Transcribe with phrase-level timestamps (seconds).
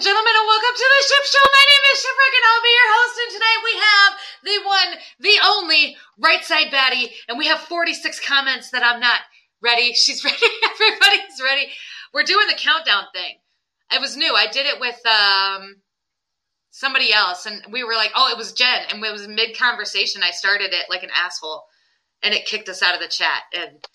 [0.00, 1.44] And gentlemen, and welcome to the Ship Show.
[1.52, 3.20] My name is Shipwreck, and I'll be your host.
[3.20, 4.12] And tonight we have
[4.48, 4.90] the one,
[5.20, 9.20] the only right side baddie, and we have 46 comments that I'm not
[9.60, 9.92] ready.
[9.92, 10.38] She's ready.
[10.64, 11.68] Everybody's ready.
[12.14, 13.40] We're doing the countdown thing.
[13.92, 14.34] It was new.
[14.34, 15.82] I did it with um,
[16.70, 20.22] somebody else, and we were like, "Oh, it was Jen," and it was mid conversation.
[20.24, 21.64] I started it like an asshole,
[22.22, 23.86] and it kicked us out of the chat, and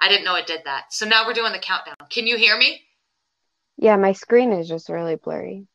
[0.00, 0.92] I didn't know it did that.
[0.92, 1.96] So now we're doing the countdown.
[2.10, 2.84] Can you hear me?
[3.78, 5.66] Yeah, my screen is just really blurry.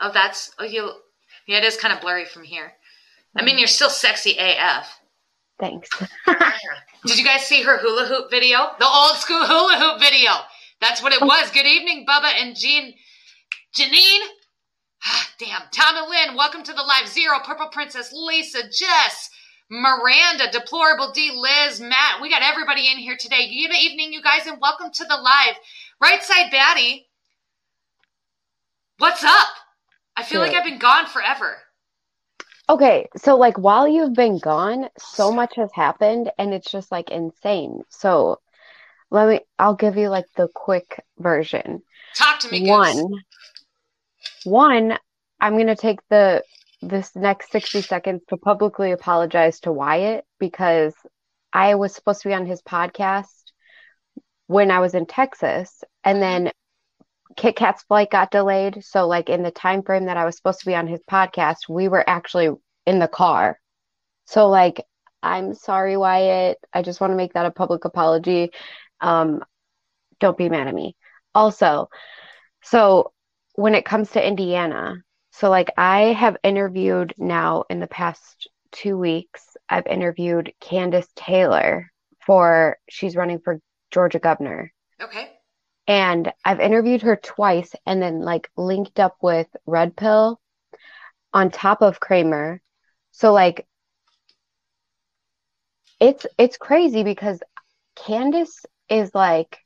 [0.00, 0.90] Oh, that's oh you.
[1.46, 2.72] Yeah, it is kind of blurry from here.
[3.36, 5.00] I mean, you're still sexy AF.
[5.58, 5.88] Thanks.
[7.06, 8.58] Did you guys see her hula hoop video?
[8.80, 10.32] The old school hula hoop video.
[10.80, 11.26] That's what it oh.
[11.26, 11.50] was.
[11.52, 12.94] Good evening, Bubba and Jean.
[13.76, 14.26] Janine.
[15.04, 15.62] Ah, damn.
[15.70, 17.08] Tom and Lynn, welcome to the live.
[17.08, 19.30] Zero, Purple Princess, Lisa, Jess,
[19.70, 22.20] Miranda, Deplorable D, Liz, Matt.
[22.20, 23.48] We got everybody in here today.
[23.48, 25.56] Good evening, you guys, and welcome to the live.
[26.02, 27.04] Right side baddie.
[28.98, 29.48] What's up?
[30.16, 31.58] I feel like I've been gone forever.
[32.68, 37.10] Okay, so like while you've been gone, so much has happened and it's just like
[37.10, 37.82] insane.
[37.88, 38.40] So
[39.12, 41.82] let me I'll give you like the quick version.
[42.16, 42.68] Talk to me.
[42.68, 43.08] One,
[44.42, 44.98] one,
[45.40, 46.42] I'm gonna take the
[46.80, 50.94] this next 60 seconds to publicly apologize to Wyatt because
[51.52, 53.28] I was supposed to be on his podcast
[54.48, 56.50] when I was in Texas and then
[57.36, 58.84] Kit Kat's flight got delayed.
[58.84, 61.68] So like in the time frame that I was supposed to be on his podcast,
[61.68, 62.50] we were actually
[62.86, 63.58] in the car.
[64.26, 64.84] So like
[65.22, 66.58] I'm sorry, Wyatt.
[66.72, 68.50] I just want to make that a public apology.
[69.00, 69.42] Um,
[70.18, 70.96] don't be mad at me.
[71.34, 71.88] Also,
[72.62, 73.12] so
[73.54, 74.96] when it comes to Indiana,
[75.30, 81.90] so like I have interviewed now in the past two weeks, I've interviewed Kandiss Taylor
[82.24, 83.60] for she's running for
[83.90, 84.72] Georgia governor.
[85.00, 85.31] Okay.
[85.86, 90.40] And I've interviewed her twice and then like linked up with Red Pill
[91.32, 92.60] on top of Kramer.
[93.10, 93.66] So like
[96.00, 97.40] it's it's crazy because
[97.96, 99.58] Kandiss is like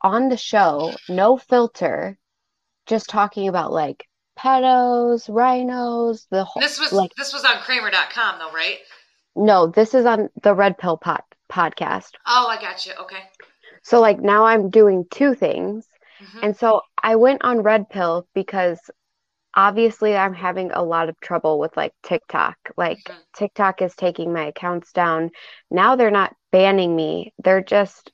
[0.00, 2.18] on the show, no filter,
[2.86, 4.06] just talking about like
[4.38, 8.78] pedos, rhinos, the whole This was like this was on Kramer.com though, right?
[9.36, 12.10] no, this is on the Red Pill pod, podcast.
[12.26, 12.92] Oh, I got you.
[13.00, 13.22] Okay.
[13.82, 15.86] So like now I'm doing two things.
[16.20, 16.42] Mhm.
[16.42, 18.78] And so I went on Red Pill because
[19.54, 22.56] obviously I'm having a lot of trouble with like TikTok.
[22.76, 23.22] Like Mhm.
[23.36, 25.30] TikTok is taking my accounts down.
[25.70, 27.32] Now they're not banning me.
[27.38, 28.12] They're just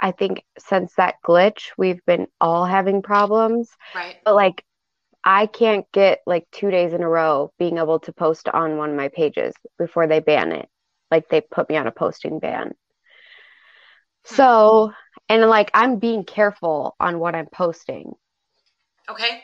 [0.00, 3.70] I think since that glitch, we've been all having problems.
[3.94, 4.16] Right.
[4.24, 4.64] But like
[5.24, 8.90] I can't get like 2 days in a row being able to post on one
[8.90, 10.68] of my pages before they ban it.
[11.10, 12.72] Like they put me on a posting ban.
[14.24, 14.92] So,
[15.28, 18.14] and like I'm being careful on what I'm posting.
[19.08, 19.42] Okay.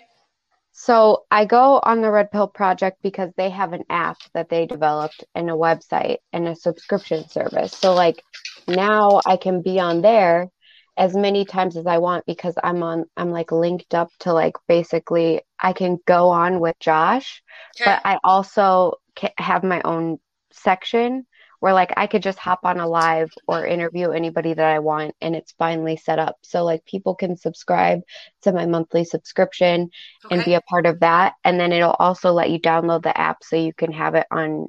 [0.72, 4.67] So I go on the Red Pill Project because they have an app that they
[4.67, 7.75] developed and a website and a subscription service.
[7.75, 8.22] So like
[8.69, 10.49] now I can be on there
[10.97, 14.55] as many times as I want because I'm on I'm like linked up to like
[14.69, 17.43] basically I can go on with Josh,
[17.77, 17.84] Okay.
[17.84, 20.19] but I also ca- have my own
[20.53, 21.27] section
[21.60, 25.14] where like I could just hop on a live or interview anybody that I want
[25.20, 26.36] and it's finally set up.
[26.42, 28.00] So like people can subscribe
[28.42, 29.91] to my monthly subscription
[30.30, 31.34] and be a part of that.
[31.44, 34.69] And then it'll also let you download the app so you can have it on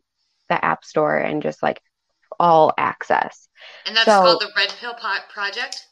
[0.49, 1.79] the App Store and just like
[2.39, 3.47] all access.
[3.85, 5.85] and that's so- called the Red Pill Pot Project.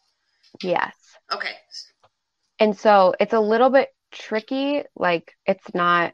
[0.63, 0.95] Yes.
[1.31, 1.51] Okay.
[2.59, 4.83] And so it's a little bit tricky.
[4.95, 6.13] Like it's not,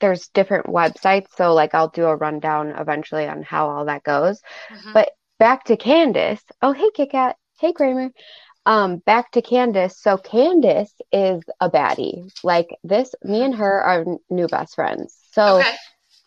[0.00, 1.28] there's different websites.
[1.36, 4.40] So like I'll do a rundown eventually on how all that goes.
[4.70, 4.92] Mhm.
[4.92, 6.40] But back to Kandiss.
[6.62, 7.36] Oh, hey, Kit Kat.
[7.60, 8.10] Hey, Kramer.
[8.66, 9.96] Um, back to Kandiss.
[9.96, 12.30] So Candace is a baddie.
[12.44, 15.16] Like this, me and her are n- new best friends.
[15.32, 15.74] So okay.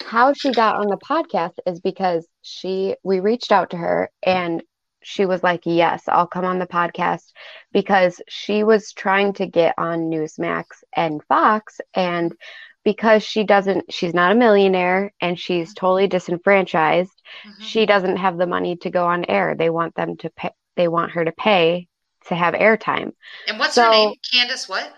[0.01, 4.63] how she got on the podcast is because she we reached out to her and
[5.03, 7.31] she was like, "Yes, I'll come on the podcast,"
[7.71, 10.65] because she was trying to get on Newsmax
[10.95, 12.33] and Fox and
[12.83, 17.11] because she doesn't she's not a millionaire and she's totally disenfranchised
[17.45, 17.61] Mhm.
[17.61, 19.55] she doesn't have the money to go on air.
[19.55, 21.87] They want them to pay, they want her to pay
[22.27, 23.11] to have airtime.
[23.47, 24.15] And what's her name?
[24.33, 24.91] Kandiss what?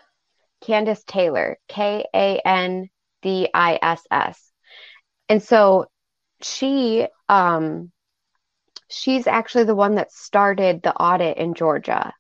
[0.62, 2.90] Kandiss Taylor, K A N
[3.22, 4.52] D I S S.
[5.30, 5.86] And so
[6.42, 7.92] she um
[8.90, 12.14] she's actually the one that started the audit in Georgia.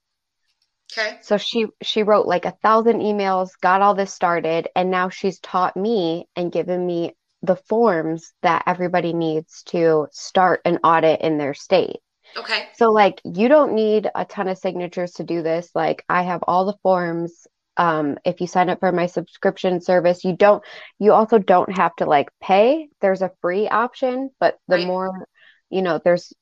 [0.97, 1.17] Okay.
[1.21, 5.39] So she she wrote like a thousand emails, got all this started, and now she's
[5.39, 11.37] taught me and given me the forms that everybody needs to start an audit in
[11.37, 11.97] their state.
[12.35, 12.67] Okay.
[12.73, 15.69] So like you don't need a ton of signatures to do this.
[15.75, 17.47] Like I have all the forms.
[17.77, 20.63] Um, if you sign up for my subscription service, you don't
[20.99, 22.89] you also don't have to like pay.
[23.01, 24.87] There's a free option, but the Right.
[24.87, 25.27] more
[25.69, 26.33] you know, there's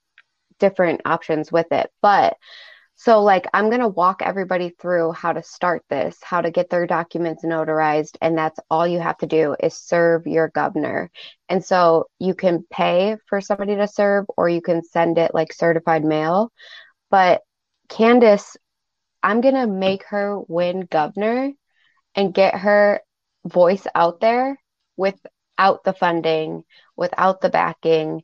[0.60, 1.90] different options with it.
[2.02, 2.38] But
[3.04, 6.70] so, like, I'm going to walk everybody through how to start this, how to get
[6.70, 8.16] their documents notarized.
[8.22, 11.10] And that's all you have to do is serve your governor.
[11.50, 15.52] And so you can pay for somebody to serve or you can send it like
[15.52, 16.52] certified mail.
[17.10, 17.42] But
[17.90, 18.56] Kandiss,
[19.24, 21.54] I'm going to make her win governor
[22.14, 23.02] and get her
[23.48, 24.60] voice out there
[24.96, 26.62] without the funding,
[26.96, 28.22] without the backing,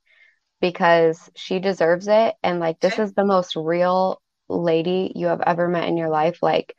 [0.62, 2.36] because she deserves it.
[2.44, 6.40] And like, this is the most real lady you have ever met in your life.
[6.42, 6.76] Like,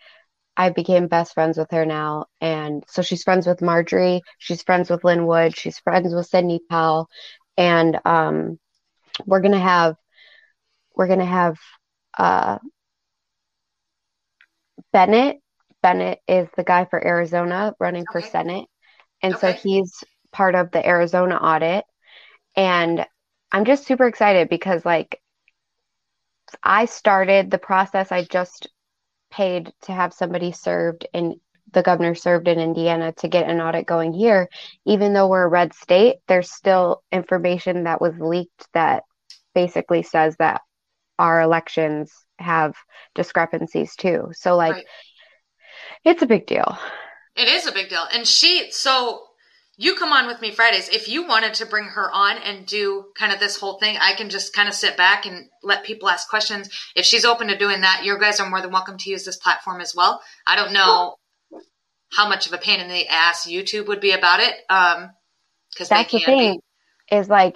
[0.57, 2.27] I became best friends with her now.
[2.41, 4.23] And so she's friends with Marjorie.
[4.39, 5.57] She's friends with Lin Wood.
[5.57, 7.09] She's friends with Sidney Powell.
[7.57, 8.59] And um,
[9.27, 9.97] we're gonna have
[10.97, 11.57] we're gonna have
[12.19, 12.59] uh,
[14.93, 15.39] Bennett.
[15.83, 18.67] Bennett is the guy for Arizona running for Senate.
[19.23, 21.85] And so he's part of the Arizona audit.
[22.57, 23.07] And
[23.53, 25.21] I'm just super excited because like
[26.63, 28.13] I started the process.
[28.13, 28.69] I just
[29.31, 31.37] paid to have somebody served and
[31.73, 34.49] the governor served in Indiana to get an audit going here.
[34.87, 39.05] Even though we're a red state, there's still information that was leaked that
[39.55, 40.63] basically says that
[41.19, 42.75] our elections have
[43.15, 44.29] discrepancies too.
[44.33, 44.87] So like Right.
[46.05, 46.79] it's a big deal.
[47.37, 48.07] It is a big deal.
[48.13, 49.28] And she, so
[49.81, 50.89] you come on with me Fridays.
[50.89, 54.15] If you wanted to bring her on and do kind of this whole thing, I
[54.15, 56.69] can just kind of sit back and let people ask questions.
[56.97, 59.37] If she's open to doing that, you guys are more than welcome to use this
[59.37, 60.21] platform as well.
[60.45, 61.15] I don't know
[62.13, 64.55] how much of a pain in the ass YouTube would be about it.
[64.69, 65.11] Um,
[65.71, 66.61] because they That's the thing
[67.11, 67.17] be.
[67.17, 67.55] is like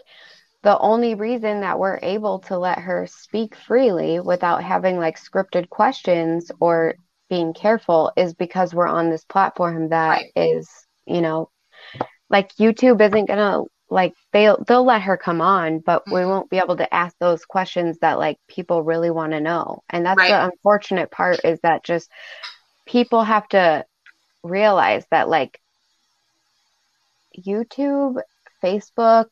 [0.62, 5.68] the only reason that we're able to let her speak freely without having like scripted
[5.70, 6.94] questions or
[7.28, 10.70] being careful is because we're on this platform that is,
[11.08, 11.16] Right.
[11.16, 11.50] you know,
[12.32, 16.26] like YouTube isn't gonna like they'll they'll let her come on, but we Mhm.
[16.26, 19.82] won't be able to ask those questions that like people really want to know.
[19.90, 22.10] And that's the unfortunate part is that just
[22.86, 23.86] people have to
[24.44, 25.60] realize that like
[27.46, 28.20] YouTube,
[28.62, 29.26] Facebook,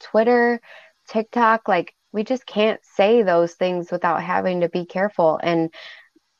[0.00, 0.60] Twitter,
[1.08, 5.72] TikTok, like we just can't say those things without having to be careful and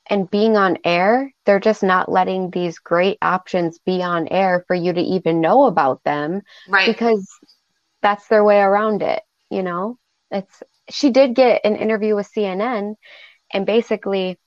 [0.09, 4.75] and being on air, they're just not letting these great options be on air for
[4.75, 6.97] you to even know about them Right.
[6.97, 7.27] because
[8.01, 9.97] that's their way around it, you know?
[10.31, 12.95] It's she did get an interview with CNN
[13.53, 14.39] and basically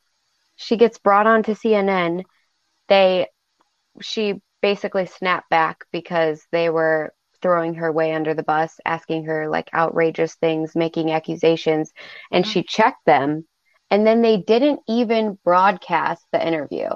[0.57, 2.25] she gets brought on to CNN.
[2.89, 3.29] They
[4.01, 7.13] she basically snapped back because they were
[7.43, 11.93] throwing her way under the bus, asking her like outrageous things, making accusations,
[12.33, 12.47] and Mhm.
[12.47, 13.47] she checked them.
[13.91, 16.89] And then they didn't even broadcast the interview.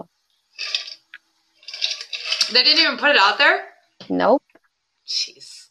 [2.53, 3.65] They didn't even put it out there?
[4.09, 4.43] Nope.
[5.07, 5.69] Jeez.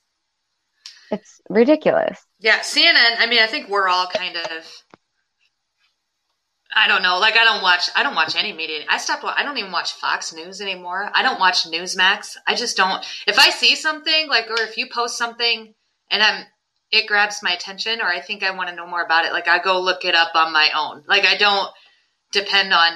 [1.12, 2.26] It's ridiculous.
[2.40, 3.16] Yeah, CNN.
[3.18, 4.84] I mean, I think we're all kind of.
[6.74, 7.18] I don't know.
[7.18, 7.90] Like, I don't watch.
[7.96, 8.86] I don't watch any media.
[8.88, 9.26] I stopped.
[9.26, 11.10] I don't even watch Fox News anymore.
[11.14, 12.38] I don't watch Newsmax.
[12.48, 13.04] I just don't.
[13.28, 15.74] If I see something like, or if you post something,
[16.12, 16.46] and I'm,
[16.92, 19.32] it grabs my attention, or I think I want to know more about it.
[19.32, 21.04] Like, I go look it up on my own.
[21.08, 21.70] Like, I don't
[22.32, 22.94] depend on.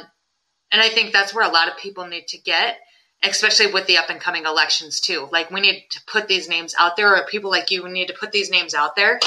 [0.71, 2.77] And I think that's where a lot of people need to get,
[3.21, 5.29] especially with the up and coming elections too.
[5.31, 8.17] Like, we need to put these names out there, or people like you need to
[8.19, 9.19] put these names out there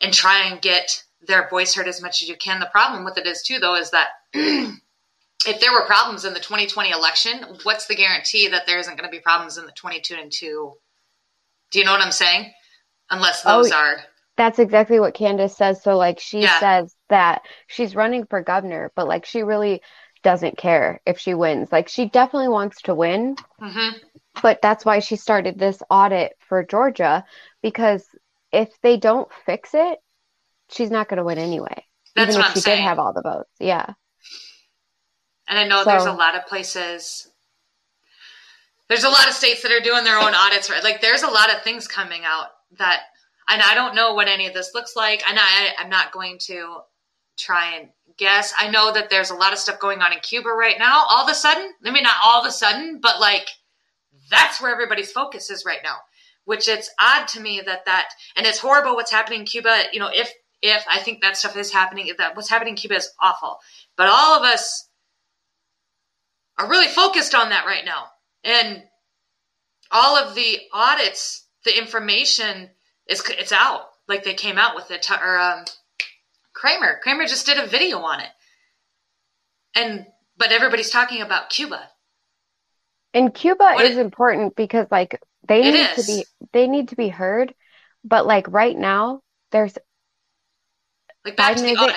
[0.00, 2.60] and try and get their voice heard as much as you can.
[2.60, 6.40] The problem with it is too, though, is that if there were problems in the
[6.40, 10.14] 2020 election, what's the guarantee that there isn't going to be problems in the 22
[10.14, 10.72] and 2?
[11.70, 12.52] Do you know what I'm saying?
[13.10, 14.04] Unless Oh, those are
[14.36, 15.82] That's exactly what Kandiss says.
[15.82, 16.58] So, like, she Yeah.
[16.60, 19.82] says that she's running for governor, but like, she really
[20.22, 21.70] doesn't care if she wins.
[21.72, 23.90] Like, she definitely wants to win, hmm
[24.42, 27.24] but that's why she started this audit for Georgia
[27.62, 28.06] because
[28.52, 29.98] if they don't fix it,
[30.70, 31.84] she's not going to win anyway.
[32.16, 32.78] That's even what if I'm she saying.
[32.78, 33.50] did have all the votes.
[33.60, 33.94] Yeah.
[35.48, 37.28] And I know there's a lot of places.
[38.88, 40.82] There's a lot of states that are doing their own audits, right?
[40.82, 42.48] Like there's a lot of things coming out
[42.78, 43.02] that,
[43.48, 45.22] and I don't know what any of this looks like.
[45.28, 46.78] And I, I'm not going to
[47.36, 48.52] try and guess.
[48.58, 51.04] I know that there's a lot of stuff going on in Cuba right now.
[51.08, 53.48] All of a sudden, I mean, not all of a sudden, but like
[54.30, 55.96] that's where everybody's focus is right now.
[56.44, 59.84] Which it's odd to me that that, and it's horrible what's happening in Cuba.
[59.92, 62.96] You know, if if I think that stuff is happening, that what's happening in Cuba
[62.96, 63.58] is awful.
[63.96, 64.88] But all of us
[66.58, 68.06] are really focused on that right now.
[68.44, 68.82] And
[69.90, 72.70] all of the audits, the information
[73.06, 73.82] is it's out.
[74.08, 75.64] Like they came out with it, or um,
[76.52, 76.98] Kramer.
[77.02, 78.30] Kramer just did a video on it.
[79.74, 81.88] And but everybody's talking about Cuba.
[83.14, 86.96] And Cuba What is it- important because like they need to be they need to
[86.96, 87.54] be heard.
[88.02, 89.76] But like right now, there's
[91.24, 91.96] Like back to Biden audit.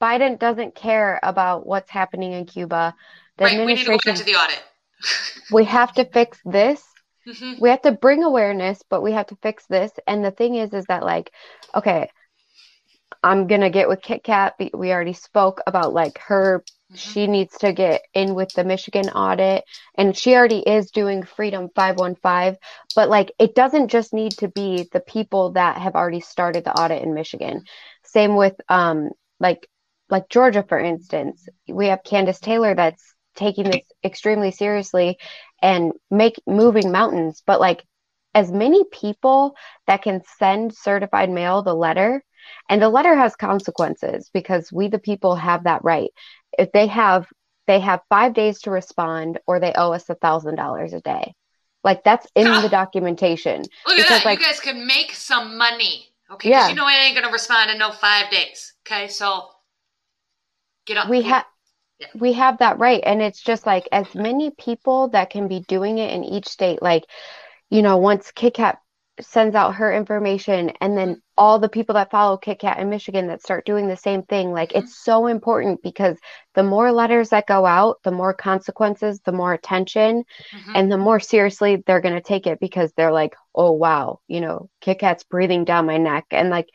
[0.00, 2.94] Biden doesn't care about what's happening in Cuba.
[3.36, 4.62] The Right, we need to go back to the audit.
[5.52, 6.82] we have to fix this.
[7.26, 7.60] Mhm.
[7.60, 9.92] We have to bring awareness, but we have to fix this.
[10.06, 11.30] And the thing is, is that like,
[11.74, 12.08] okay,
[13.22, 14.54] I'm gonna get with Kit Kat.
[14.74, 16.96] We already spoke about like her Mhm.
[16.96, 19.64] she needs to get in with the Michigan audit
[19.96, 22.56] and she already is doing Freedom 515
[22.94, 26.72] but like it doesn't just need to be the people that have already started the
[26.78, 27.64] audit in Michigan
[28.04, 29.66] same with um like
[30.10, 35.18] like Georgia for instance we have Kandiss Taylor that's taking this extremely seriously
[35.64, 37.80] and make moving mountains but like
[38.34, 39.54] as many people
[39.86, 42.22] that can send certified mail the letter
[42.68, 46.10] and the letter has consequences because we the people have that right
[46.58, 47.26] if they have
[47.66, 51.32] they have five days to respond or they owe us a thousand dollars a day
[51.82, 54.24] like that's in the documentation Look at Because, that.
[54.26, 55.94] like- you guys can make some money.
[56.32, 56.68] okay Yeah.
[56.68, 58.74] you know I ain't gonna respond in no five days.
[58.86, 59.48] Okay, so
[60.86, 61.08] get up.
[61.08, 61.46] we have
[61.98, 62.08] Yeah.
[62.14, 65.98] we have that right and it's just like as many people that can be doing
[65.98, 67.04] it in each state like
[67.70, 68.76] you know once KitKat
[69.20, 73.42] sends out her information and then all the people that follow KitKat in Michigan that
[73.42, 74.78] start doing the same thing like Mm-hmm.
[74.80, 76.18] it's so important because
[76.54, 80.76] the more letters that go out the more consequences the more attention Mhm.
[80.76, 84.40] and the more seriously they're going to take it because they're like oh wow you
[84.40, 86.68] know Kit Kat's breathing down my neck and like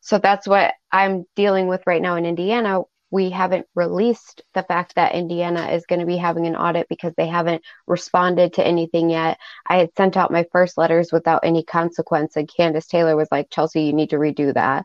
[0.00, 4.94] so that's what i'm dealing with right now in indiana we haven't released the fact
[4.94, 9.10] that indiana is going to be having an audit because they haven't responded to anything
[9.10, 13.28] yet i had sent out my first letters without any consequence and kandiss taylor was
[13.30, 14.84] like chelsea you need to redo that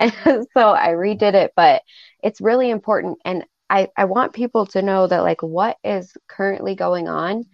[0.00, 1.82] and so i redid it but
[2.22, 6.74] it's really important and I, I want people to know that like what is currently
[6.74, 7.44] going on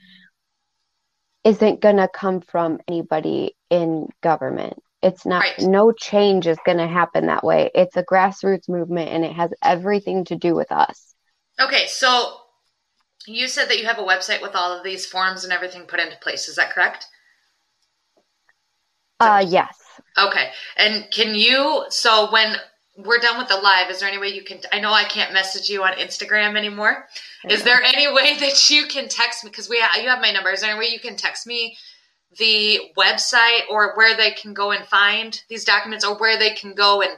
[1.44, 4.82] isn't going to come from anybody in government.
[5.02, 5.58] It's not, Right.
[5.60, 7.70] no change is going to happen that way.
[7.74, 11.14] It's a grassroots movement and it has everything to do with us.
[11.60, 12.36] Okay, so
[13.26, 16.00] you said that you have a website with all of these forms and everything put
[16.00, 16.48] into place.
[16.48, 17.06] Is that correct?
[19.20, 19.76] Uh, yes.
[20.16, 20.50] Okay.
[20.76, 22.56] And can you, so when
[22.96, 25.32] we're done with the live, is there any way you can, I know I can't
[25.32, 27.06] message you on Instagram anymore.
[27.48, 29.50] Is there any way that you can text me?
[29.50, 30.50] Because we, you have my number.
[30.50, 31.76] Is there any way you can text me
[32.36, 36.74] the website or where they can go and find these documents or where they can
[36.74, 37.12] go and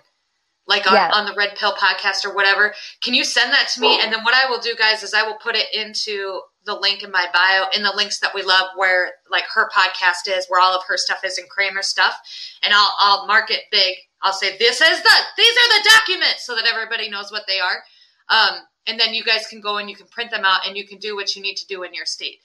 [0.66, 2.72] like on, on the Red Pill podcast or whatever?
[3.02, 3.98] Can you send that to me?
[4.00, 7.02] And then what I will do, guys, is I will put it into the link
[7.02, 10.60] in my bio in the links that we love where like her podcast is where
[10.60, 12.14] all of her stuff is and Kramer stuff
[12.62, 13.94] and I'll I'll mark it big.
[14.22, 17.58] I'll say this is the these are the documents so that everybody knows what they
[17.58, 17.82] are.
[18.28, 20.86] Um, and then you guys can go and you can print them out and you
[20.86, 22.40] can do what you need to do in your state.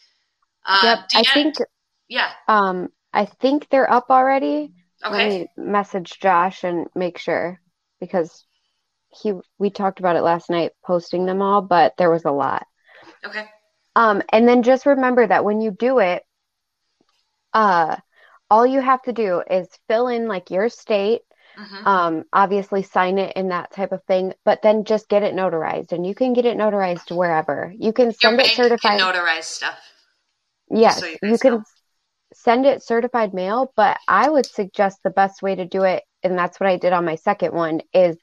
[0.65, 0.99] Uh, yep.
[1.13, 1.55] I think,
[2.07, 2.31] yeah.
[2.47, 4.71] um, I think they're up already.
[5.09, 5.27] Let Okay.
[5.27, 7.59] me message Josh and make sure
[7.99, 8.45] because
[9.09, 12.65] he, we talked about it last night, posting them all, but there was a lot.
[13.25, 13.45] Okay.
[13.95, 16.23] Um, and then just remember that when you do it,
[17.53, 17.95] uh,
[18.49, 21.21] all you have to do is fill in like your state,
[21.55, 25.35] hmm um, obviously sign it and that type of thing, but then just get it
[25.35, 25.91] notarized.
[25.91, 27.73] And you can get it notarized wherever.
[27.77, 28.99] You can Your send bank it certified.
[28.99, 29.79] can notarize stuff.
[30.69, 31.63] Yes, so you you can know.
[32.35, 36.37] Send it certified mail, but I would suggest the best way to do it, and
[36.37, 38.17] that's what I did on my second one, is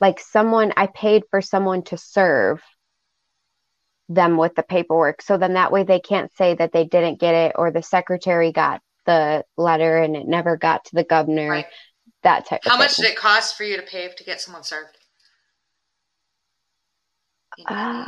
[0.00, 2.62] like someone I paid for someone to serve
[4.08, 5.22] them with the paperwork.
[5.22, 8.52] So then that way they can't say that they didn't get it or the secretary
[8.52, 11.66] got the letter and it never got to the governor, Right.
[12.22, 13.04] that type of How much thing.
[13.04, 14.96] did it cost for you to pay to get someone served?
[17.66, 18.06] Uh,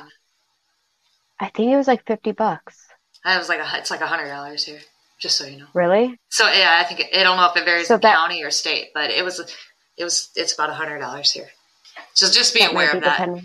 [1.40, 2.86] I think it was like 50 bucks.
[3.24, 4.80] I was like a, it's like a hundred dollars here,
[5.20, 5.66] just so you know.
[5.74, 6.18] Really?
[6.30, 8.42] So yeah, I think it, I don't know if it varies So in that- county
[8.42, 9.38] or state, but it was
[9.96, 11.48] it was it's about a hundred dollars here.
[12.14, 13.18] So just be aware be of that.
[13.18, 13.44] depending.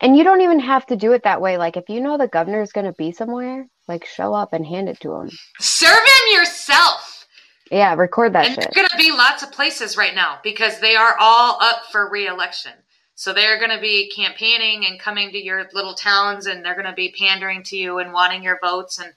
[0.00, 1.56] And you don't even have to do it that way.
[1.58, 4.66] Like if you know the governor is going to be somewhere, like show up and
[4.66, 5.30] hand it to him.
[5.60, 7.26] Serve him yourself.
[7.70, 8.64] Yeah, record that and shit.
[8.64, 12.10] there's going to be lots of places right now because they are all up for
[12.10, 12.72] reelection.
[13.14, 16.86] So they're going to be campaigning and coming to your little towns, and they're going
[16.86, 18.98] to be pandering to you and wanting your votes.
[18.98, 19.12] And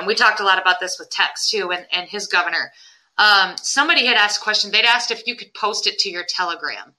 [0.00, 2.72] and we talked a lot about this with Tex too, and and his governor.
[3.18, 4.72] Um, somebody had asked a question.
[4.72, 6.94] They'd asked if you could post it to your Telegram,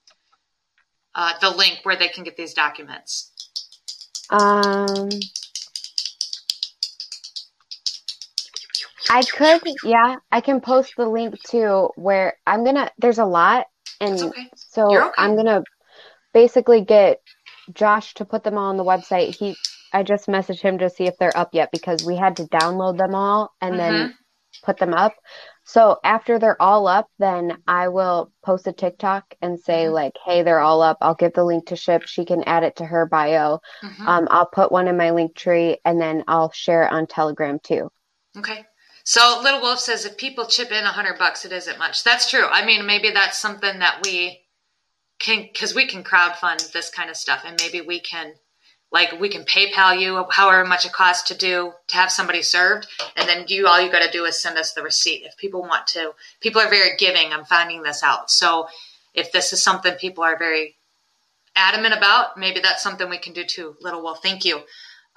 [1.15, 3.31] uh, the link where they can get these documents.
[4.29, 5.09] Um,
[9.09, 12.91] I could, yeah, I can post the link to where I'm gonna.
[12.99, 13.65] There's a lot,
[13.99, 14.47] and okay.
[14.55, 15.09] so okay.
[15.17, 15.63] I'm gonna
[16.33, 17.19] basically get
[17.73, 19.35] Josh to put them all on the website.
[19.35, 19.55] He
[19.93, 22.97] I just messaged him to see if they're up yet because we had to download
[22.97, 24.13] them all and then Mhm.
[24.63, 25.13] put them up.
[25.63, 29.93] So after they're all up, then I will post a TikTok and say Mhm.
[29.93, 32.03] like, "Hey, they're all up." I'll give the link to Ship.
[32.05, 33.59] She can add it to her bio.
[33.81, 34.07] Mhm.
[34.07, 37.59] Um, I'll put one in my link tree and then I'll share it on Telegram
[37.59, 37.91] too.
[38.37, 38.65] Okay.
[39.03, 42.03] So Little Wolf says if people chip in a hundred bucks, it isn't much.
[42.03, 42.47] That's true.
[42.47, 44.45] I mean, maybe that's something that we
[45.19, 48.33] can, because we can crowdfund this kind of stuff, and maybe we can,
[48.91, 52.87] like, we can PayPal you however much it costs to do to have somebody served,
[53.15, 55.23] and then you all you got to do is send us the receipt.
[55.23, 57.31] If people want to, people are very giving.
[57.31, 58.29] I'm finding this out.
[58.29, 58.67] So
[59.13, 60.75] if this is something people are very
[61.55, 63.75] adamant about, maybe that's something we can do too.
[63.79, 64.61] Little Wolf, thank you.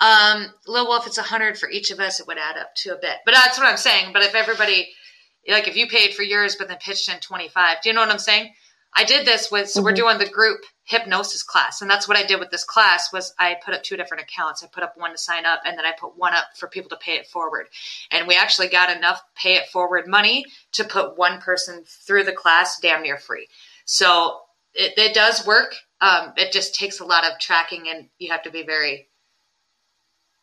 [0.00, 2.20] Um, Little Wolf, it's a hundred for each of us.
[2.20, 4.12] It would add up to a bit, but that's what I'm saying.
[4.12, 4.88] But if everybody,
[5.48, 8.10] like, if you paid for yours but then pitched in 25, do you know what
[8.10, 8.52] I'm saying?
[8.96, 9.96] I did this with, so we're Mhm.
[9.96, 13.12] doing the group hypnosis class, and that's what I did with this class.
[13.12, 14.62] Was I put up two different accounts.
[14.62, 16.90] I put up one to sign up, and then I put one up for people
[16.90, 17.68] to pay it forward.
[18.10, 22.32] And we actually got enough pay it forward money to put one person through the
[22.32, 23.48] class damn near free.
[23.84, 24.42] So
[24.74, 25.74] it, it does work.
[26.00, 29.08] Um, it just takes a lot of tracking, and you have to be very.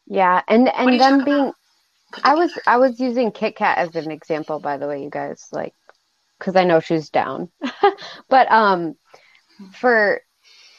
[0.07, 1.53] Yeah, and and them being
[2.23, 5.73] I was I was using KitKat as an example, by the way, you guys, like,
[6.41, 7.51] because I know she's down.
[8.29, 8.95] but um,
[9.73, 10.21] for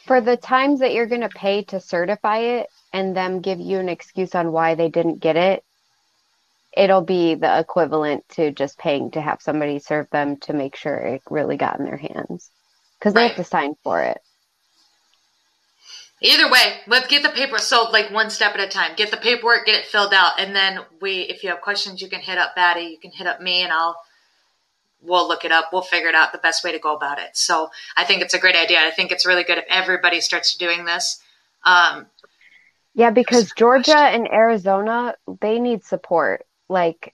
[0.05, 3.87] for the times that you're gonna pay to certify it, and them give you an
[3.89, 5.63] excuse on why they didn't get it,
[6.75, 10.97] it'll be the equivalent to just paying to have somebody serve them to make sure
[10.97, 12.51] it really got in their hands,
[12.99, 13.27] because they Right.
[13.29, 14.19] have to sign for it.
[16.21, 17.57] Either way, let's get the paper.
[17.57, 18.95] So, like one step at a time.
[18.95, 21.21] Get the paperwork, get it filled out, and then we.
[21.21, 22.83] If you have questions, you can hit up Batty.
[22.83, 23.95] You can hit up me, and I'll.
[25.03, 25.69] We'll look it up.
[25.71, 27.35] We'll figure it out the best way to go about it.
[27.35, 28.79] So, I think it's a great idea.
[28.79, 31.21] I think it's really good if everybody starts doing this.
[31.65, 32.07] Um,
[32.93, 36.45] Yeah, because Georgia and Arizona, they need support.
[36.69, 37.13] Like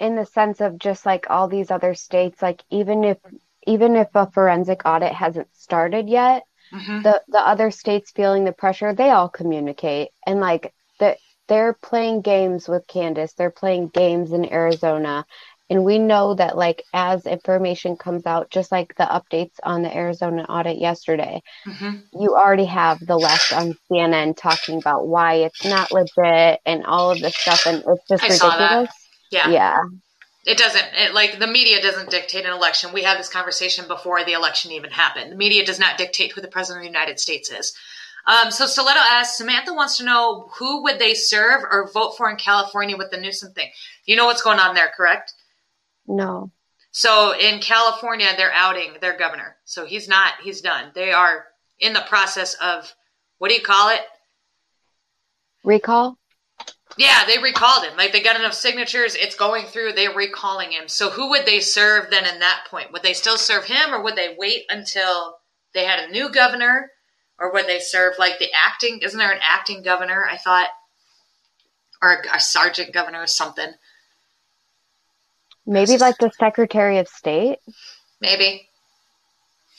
[0.00, 3.18] in the sense of just like all these other states, like even if
[3.66, 7.02] even if a forensic audit hasn't started yet, mhm.
[7.02, 10.10] the the other states feeling the pressure, they all communicate.
[10.26, 11.16] And like the
[11.48, 15.26] they're playing games with Kandiss, they're playing games in Arizona.
[15.74, 19.92] And we know that like as information comes out, just like the updates on the
[19.92, 22.04] Arizona audit yesterday, Mhm.
[22.12, 27.10] you already have the left on CNN talking about why it's not legit and all
[27.10, 28.62] of this stuff, and it's just I saw that.
[28.62, 28.94] ridiculous.
[29.32, 29.48] Yeah.
[29.48, 29.76] Yeah,
[30.46, 30.84] It doesn't.
[30.94, 32.92] It, like the media doesn't dictate an election.
[32.92, 35.32] We had this conversation before the election even happened.
[35.32, 37.74] The media does not dictate who the president of the United States is.
[38.26, 42.30] Um, so Stiletto asks, Samantha wants to know who would they serve or vote for
[42.30, 43.70] in California with the Newsom thing.
[44.06, 45.32] You know what's going on there, correct?
[46.06, 46.50] No,
[46.92, 49.56] So in California, they're outing their governor.
[49.64, 50.34] So he's not.
[50.42, 50.92] He's done.
[50.94, 51.46] They are
[51.78, 52.94] in the process of
[53.38, 54.00] what do you call it?
[55.64, 56.18] recall.
[56.96, 57.96] Yeah, they recalled him.
[57.96, 60.86] Like they got enough signatures, it's going through, they're recalling him.
[60.86, 62.92] So who would they serve then in that point?
[62.92, 65.38] Would they still serve him or would they wait until
[65.72, 66.90] they had a new governor?
[67.36, 70.68] Or would they serve like the acting isn't there an acting governor, I thought?
[72.00, 73.72] Or a, a sergeant governor or something.
[75.66, 77.58] Maybe like the Secretary of State.
[78.20, 78.68] Maybe.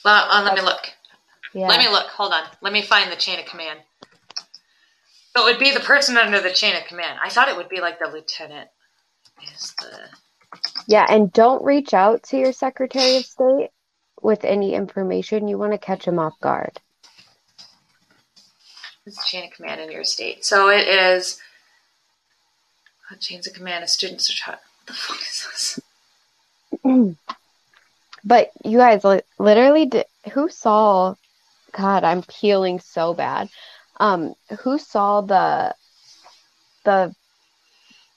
[0.04, 0.80] Well, uh, let me look.
[1.52, 2.06] Yeah, Let me look.
[2.08, 2.42] Hold on.
[2.60, 3.80] Let me find the chain of command.
[5.36, 7.18] So it would be the person under the chain of command.
[7.22, 8.68] I thought it would be like the lieutenant.
[9.42, 10.08] Is the
[10.86, 13.70] yeah, and don't reach out to your Secretary of State
[14.22, 15.48] with any information.
[15.48, 16.80] You want to catch him off guard.
[19.04, 20.44] It's the chain of command in your state.
[20.44, 21.40] So it is
[23.20, 24.60] chains of command of students are taught.
[24.86, 25.80] The fuck is
[26.84, 27.16] this?
[28.26, 31.14] But you guys li- literally did, who saw
[31.72, 33.48] God, I'm peeling so bad.
[33.98, 35.74] Um, who saw the
[36.84, 37.14] the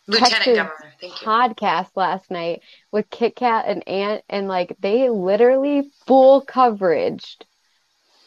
[0.08, 0.94] Lieutenant governor.
[1.00, 1.28] Thank you.
[1.28, 7.46] podcast last night with Kit Kat and Ant, and like they literally full coveraged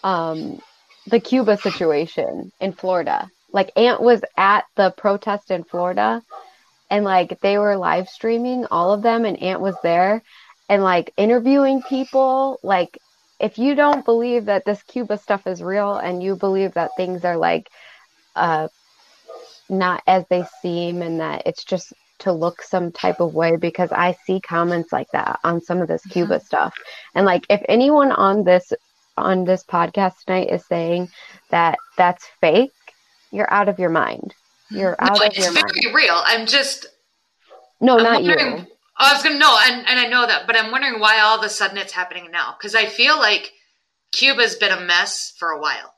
[0.05, 0.61] um
[1.07, 3.29] the Cuba situation in Florida.
[3.53, 6.23] Like Ant was at the protest in Florida
[6.93, 10.23] and like they were live streaming all of them and Ant was there
[10.69, 12.99] and like interviewing people like
[13.41, 17.25] if you don't believe that this Cuba stuff is real and you believe that things
[17.25, 17.69] are like
[18.37, 18.69] uh
[19.71, 23.91] not as they seem and that it's just to look some type of way because
[23.91, 26.75] I see comments like that on some of this Cuba stuff.
[27.15, 28.73] And like if anyone on this
[29.17, 31.09] on this podcast tonight is saying
[31.51, 32.71] that that's fake,
[33.33, 34.35] you're out of your mind.
[34.73, 35.71] You're out No, of it's your mind.
[35.83, 36.21] very real.
[36.25, 36.87] I'm just
[37.81, 38.67] No, I'm not you.
[38.97, 41.45] I was gonna know, and, and I know that, but I'm wondering why all of
[41.45, 42.55] a sudden it's happening now.
[42.59, 43.53] Because I feel like
[44.13, 45.95] Cuba's been a mess for a while.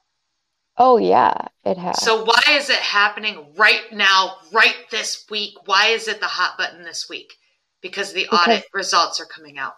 [0.79, 1.35] Oh yeah,
[1.65, 2.03] it has.
[2.03, 5.55] So why is it happening right now, right this week?
[5.67, 7.35] Why is it the hot button this week?
[7.83, 9.75] Because the Because- audit results are coming out.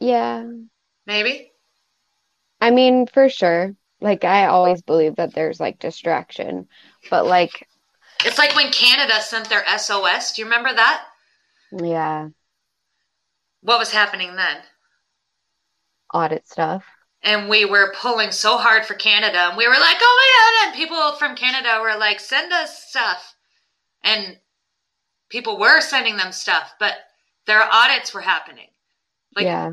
[0.00, 0.44] yeah.
[1.06, 1.50] Maybe?
[2.60, 3.74] I mean, for sure.
[4.02, 6.68] Like I always believe that there's like distraction,
[7.10, 7.68] but like
[8.24, 10.32] It's like when Canada sent their SOS.
[10.32, 11.06] Do you remember that?
[11.72, 12.28] yeah,
[13.62, 14.64] What was happening then?
[16.14, 16.84] audit stuff.
[17.24, 20.68] And we were pulling so hard for Canada, and we were like, oh my god,
[20.68, 23.36] and people from Canada were like, send us stuff.
[24.04, 24.38] And
[25.30, 26.94] people were sending them stuff, but
[27.46, 28.68] their audits were happening.
[29.36, 29.72] Like yeah.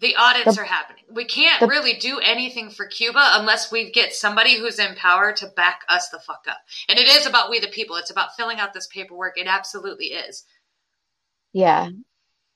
[0.00, 1.04] The audits The- are happening.
[1.10, 5.32] We can't the- really do anything for Cuba unless we get somebody who's in power
[5.32, 6.58] to back us the fuck up.
[6.88, 7.96] And it is about we the people.
[7.96, 9.38] It's about filling out this paperwork.
[9.38, 10.44] It absolutely is.
[11.52, 11.88] Yeah.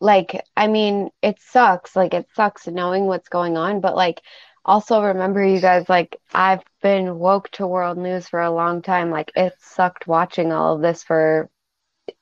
[0.01, 1.97] Like, I mean, it sucks.
[1.97, 4.21] Like, it sucks knowing what's going on, but like,
[4.65, 9.11] also remember, you guys, like, I've been woke to world news for a long time.
[9.11, 11.51] Like, it sucked watching all of this for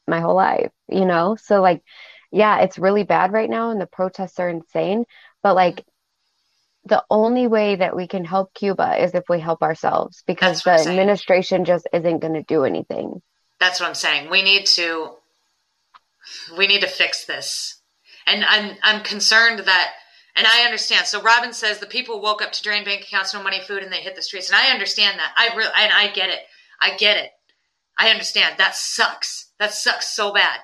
[0.06, 1.36] my whole life, you know?
[1.36, 1.82] So, like,
[2.30, 5.04] yeah, it's really bad right now, and the protests are insane,
[5.42, 6.88] but like, mm-hmm.
[6.90, 10.66] the only way that we can help Cuba is if we help ourselves because That's
[10.66, 13.20] what I'm the administration just isn't going to do anything.
[13.58, 14.30] That's what I'm saying.
[14.30, 15.10] We need to
[16.56, 17.80] we need to fix this.
[18.26, 19.92] And I'm I'm concerned that
[20.36, 21.06] and I understand.
[21.06, 23.92] So Robin says the people woke up to drain bank accounts, no money, food, and
[23.92, 24.48] they hit the streets.
[24.48, 25.32] And I understand that.
[25.36, 26.40] I really and I get it.
[26.80, 27.30] I get it.
[27.98, 28.54] I understand.
[28.58, 29.52] That sucks.
[29.58, 30.60] That sucks so bad.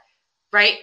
[0.53, 0.79] Right?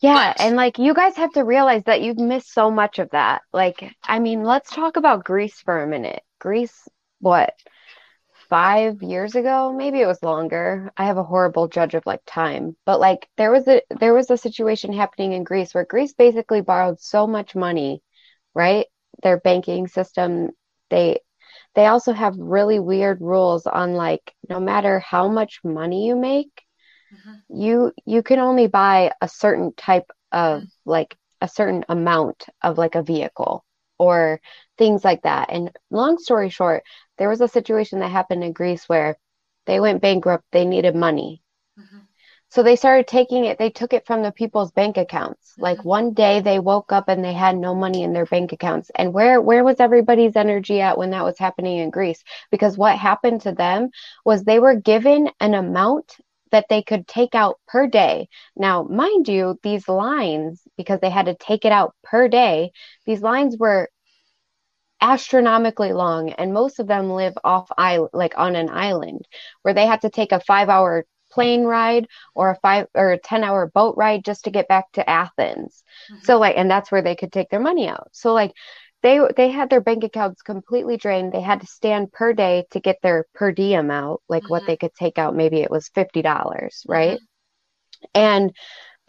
[0.00, 3.10] Yeah, But- and like you guys have to realize that you've missed so much of
[3.10, 3.42] that.
[3.52, 6.22] Like, I mean, let's talk about Greece for a minute.
[6.38, 6.88] Greece,
[7.20, 7.54] what,
[8.50, 9.72] five years ago?
[9.72, 10.92] Maybe it was longer.
[10.96, 14.30] I have a horrible judge of like time, but like there was a there was
[14.30, 18.02] a situation happening in Greece where Greece basically borrowed so much money,
[18.54, 18.86] right?
[19.22, 20.50] Their banking system,
[20.90, 21.20] they
[21.74, 26.63] they also have really weird rules on like no matter how much money you make
[27.14, 27.42] Mhm.
[27.48, 32.94] you you can only buy a certain type of like a certain amount of like
[32.96, 33.64] a vehicle
[33.98, 34.40] or
[34.78, 35.50] things like that.
[35.50, 36.84] And long story short,
[37.18, 39.16] there was a situation that happened in Greece where
[39.66, 41.42] they went bankrupt, they needed money.
[41.78, 42.06] Mhm.
[42.50, 45.54] So they started taking it, they took it from the people's bank accounts.
[45.58, 48.90] Like one day they woke up and they had no money in their bank accounts.
[48.94, 52.22] And where where was everybody's energy at when that was happening in Greece?
[52.50, 53.90] Because what happened to them
[54.24, 56.16] was they were given an amount
[56.54, 58.28] that they could take out per day.
[58.54, 62.70] Now, mind you, these lines, because they had to take it out per day,
[63.06, 63.88] these lines were
[65.00, 69.26] astronomically long, and most of them live off island, like on an island,
[69.62, 73.72] where they had to take a five-hour plane ride or a five or a 10-hour
[73.74, 75.82] boat ride just to get back to Athens.
[76.08, 76.24] Mm-hmm.
[76.24, 78.10] So like, and that's where they could take their money out.
[78.12, 78.52] So like,
[79.04, 81.32] they they had their bank accounts completely drained.
[81.32, 84.66] They had to stand per day to get their per diem out, like what Mhm.
[84.66, 85.36] they could take out.
[85.36, 87.22] Maybe it was fifty dollars, right?
[88.14, 88.52] And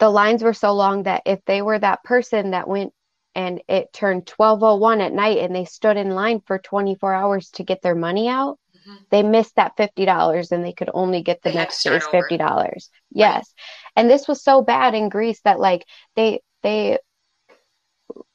[0.00, 2.92] the lines were so long that if they were that person that went
[3.34, 7.64] and it turned 1201 at night and they stood in line for 24 hours to
[7.64, 9.06] get their money out, Mhm.
[9.10, 12.90] they missed that $50 and they could only get the They next day's $50.
[13.12, 13.54] Yes.
[13.96, 16.98] And this was so bad in Greece that like they they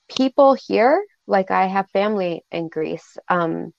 [0.10, 3.74] people here, like I have family in Greece, um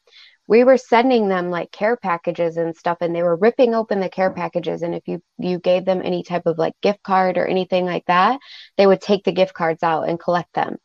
[0.48, 4.08] we were sending them like care packages and stuff and they were ripping open the
[4.10, 7.46] care packages and if you you gave them any type of like gift card or
[7.46, 8.40] anything like that
[8.76, 10.76] they would take the gift cards out and collect them.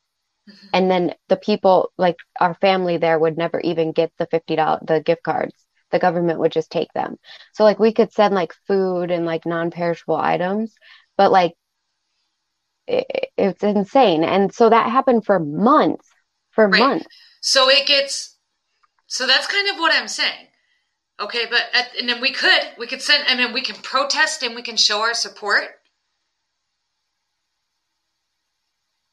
[0.49, 0.55] Mhm.
[0.73, 5.01] and then the people like our family there would never even get the $50 the
[5.01, 5.55] gift cards.
[5.91, 7.17] The government would just take them.
[7.53, 10.75] So like we could send like food and like non-perishable items
[11.17, 11.53] but like
[12.87, 14.23] it, it's insane.
[14.23, 16.09] And so that happened for months
[16.57, 16.79] for Right.
[16.79, 17.05] months
[17.39, 18.35] So it gets.
[19.05, 20.47] So that's kind of what I'm saying.
[21.19, 23.23] Okay, but at, and then we could we could send.
[23.27, 25.65] I mean, we can protest and we can show our support.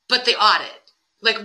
[0.09, 0.81] But the audit,
[1.23, 1.39] like,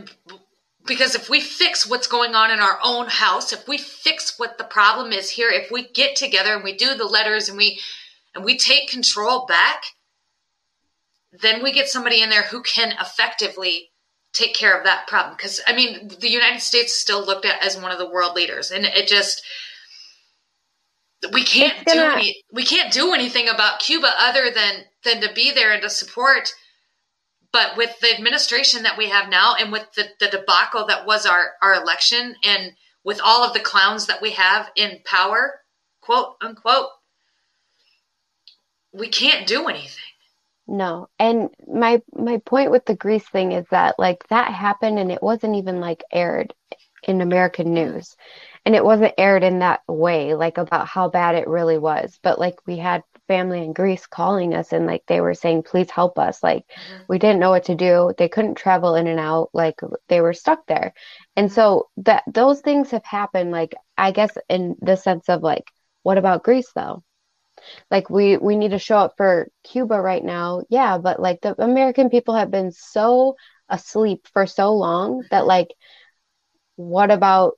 [0.86, 4.58] because if we fix what's going on in our own house, if we fix what
[4.58, 7.80] the problem is here, if we get together and we do the letters and we
[8.34, 9.84] and we take control back,
[11.32, 13.88] then we get somebody in there who can effectively
[14.34, 15.36] take care of that problem.
[15.36, 18.36] Because i mean the united states is still looked at as one of the world
[18.36, 19.44] leaders and it just
[21.34, 25.52] we can't do any we can't do anything about cuba other than than to be
[25.52, 26.54] there and to support.
[27.52, 31.26] But with the administration that we have now and with the, the debacle that was
[31.26, 35.62] our our election and with all of the clowns that we have in power
[36.02, 36.89] quote unquote
[38.94, 40.04] we can't do anything
[40.69, 41.10] No.
[41.17, 45.23] And my my point with the Greece thing is that like that happened and it
[45.23, 46.53] wasn't even like aired
[47.08, 48.15] in American news.
[48.65, 52.19] And it wasn't aired in that way, like about how bad it really was.
[52.21, 55.89] But like we had family in Greece calling us and like they were saying, please
[55.89, 56.43] help us.
[56.43, 57.03] Like mm-hmm.
[57.08, 58.13] we didn't know what to do.
[58.15, 59.49] They couldn't travel in and out.
[59.53, 60.93] Like they were stuck there.
[61.36, 65.65] And so that those things have happened, like I guess in the sense of like,
[66.03, 67.01] what about Greece though?
[67.91, 70.63] Like we we need to show up for Cuba right now.
[70.69, 73.36] Yeah, but like the American people have been so
[73.69, 75.69] asleep for so long that like
[76.76, 77.54] what about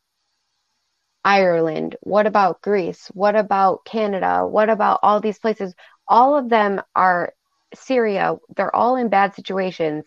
[1.24, 1.96] Ireland?
[2.02, 3.10] What about Greece?
[3.14, 4.46] What about Canada?
[4.48, 5.74] What about all these places?
[6.08, 7.34] All of them are
[7.76, 8.36] Syria.
[8.56, 10.06] They're all in bad situations.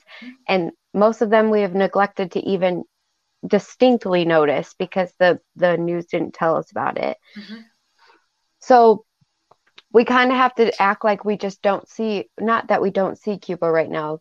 [0.49, 2.85] And most of them we have neglected to even
[3.47, 7.17] distinctly notice because the, the news didn't tell us about it.
[7.39, 7.61] Mm-hmm.
[8.61, 9.05] So
[9.95, 13.17] we kind of have to act like we just don't see, not that we don't
[13.17, 14.19] see Cuba right now.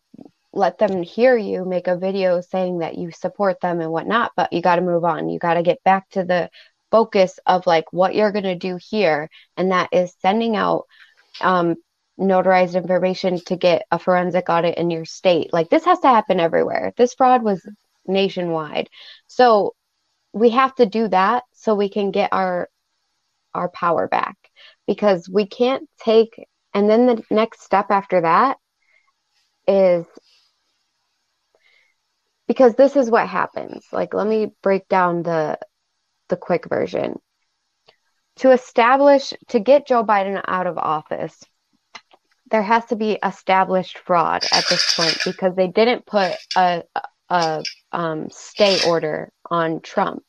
[0.54, 4.54] Let them hear you make a video saying that you support them and whatnot, but
[4.54, 5.30] you got to move on.
[5.30, 6.52] You got to get back to the
[6.94, 10.86] focus of like what you're going to do here and that is sending out
[11.42, 11.74] um,
[12.20, 16.40] notarized information to get a forensic audit in your state like this has to happen
[16.40, 17.68] everywhere this fraud was
[18.06, 18.88] nationwide
[19.26, 19.74] so
[20.34, 22.70] we have to do that so we can get our
[23.56, 24.43] our power back
[24.88, 26.34] because we can't take
[26.74, 28.58] and then the next step after that
[29.68, 30.06] is
[32.48, 35.58] because this is what happens like let me break down the
[36.30, 37.20] the quick version.
[38.38, 41.40] To establish, to get Joe Biden out of office,
[42.50, 46.84] there has to be established fraud at this point because they didn't put a,
[47.30, 50.24] a um, stay order on Trump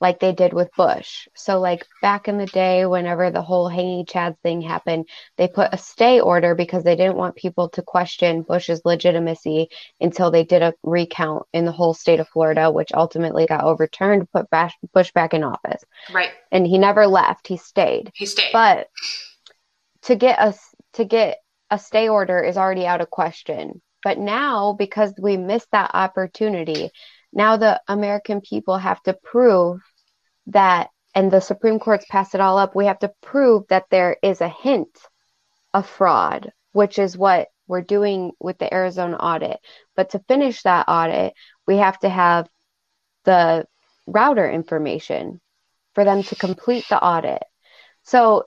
[0.00, 1.28] like they did with Bush.
[1.34, 5.72] So, like back in the day, whenever the whole hanging Chad thing happened, they put
[5.72, 9.68] a stay order because they didn't want people to question Bush's legitimacy
[10.00, 14.30] until they did a recount in the whole state of Florida, which ultimately got overturned,
[14.30, 14.48] put
[14.92, 15.84] Bush back in office.
[16.12, 16.30] Right.
[16.50, 18.10] And he never left; he stayed.
[18.14, 18.52] He stayed.
[18.52, 18.88] But
[20.02, 20.58] to get us
[20.94, 21.38] to get
[21.70, 23.82] a stay order is already out of question.
[24.02, 26.90] But now, because we missed that opportunity,
[27.32, 29.80] now the American people have to prove
[30.52, 34.16] that, and the Supreme Court's passed it all up, we have to prove that there
[34.22, 34.96] is a hint
[35.74, 39.58] of fraud, which is what we're doing with the Arizona audit.
[39.96, 41.34] But to finish that audit,
[41.66, 42.48] we have to have
[43.24, 43.66] the
[44.06, 45.40] router information
[45.94, 47.42] for them to complete the audit.
[48.02, 48.44] So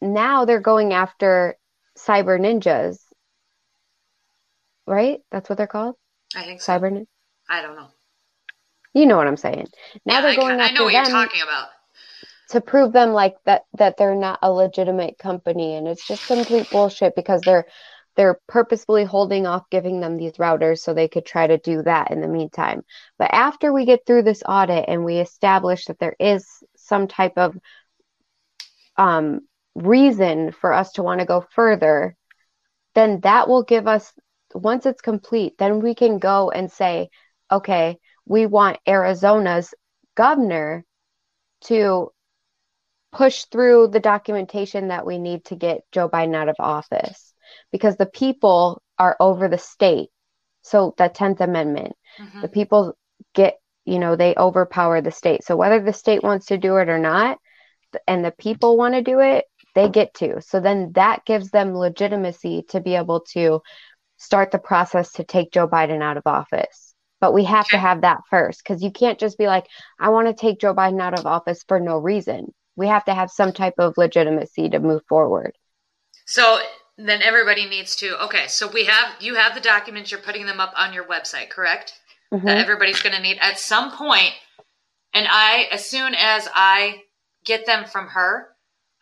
[0.00, 1.56] now they're going after
[1.98, 2.98] cyber ninjas,
[4.86, 5.20] right?
[5.30, 5.96] That's what they're called?
[6.34, 6.72] I think so.
[6.72, 7.04] Cyber
[7.48, 7.88] I don't know.
[8.98, 9.68] You know what I'm saying.
[10.04, 11.68] Now yeah, they're going I, after I know what them you're talking about.
[12.50, 16.68] To prove them like that that they're not a legitimate company and it's just complete
[16.70, 17.66] bullshit because they're
[18.16, 22.10] they're purposefully holding off giving them these routers so they could try to do that
[22.10, 22.82] in the meantime.
[23.18, 26.44] But after we get through this audit and we establish that there is
[26.76, 27.56] some type of
[28.96, 29.42] um,
[29.76, 32.16] reason for us to want to go further,
[32.96, 34.12] then that will give us,
[34.52, 37.10] once it's complete, then we can go and say,
[37.52, 39.74] okay, we want Arizona's
[40.16, 40.84] governor
[41.62, 42.10] to
[43.10, 47.32] push through the documentation that we need to get Joe Biden out of office
[47.72, 50.10] because the people are over the state.
[50.62, 52.42] So the 10th Amendment, mm-hmm.
[52.42, 52.98] the people
[53.34, 53.54] get,
[53.86, 55.44] you know, they overpower the state.
[55.44, 57.38] So whether the state wants to do it or not,
[58.06, 60.42] and the people want to do it, they get to.
[60.42, 63.62] So then that gives them legitimacy to be able to
[64.18, 66.87] start the process to take Joe Biden out of office.
[67.20, 69.66] But we have to have that first because you can't just be like,
[69.98, 72.54] I want to take Joe Biden out of office for no reason.
[72.76, 75.56] We have to have some type of legitimacy to move forward.
[76.26, 76.60] So
[76.96, 80.60] then everybody needs to, okay, so we have, you have the documents, you're putting them
[80.60, 81.94] up on your website, correct?
[82.32, 82.46] Mm-hmm.
[82.46, 83.98] That everybody's going to need at some point.
[83.98, 84.34] point,
[85.14, 87.02] And I, as soon as I
[87.44, 88.48] get them from her,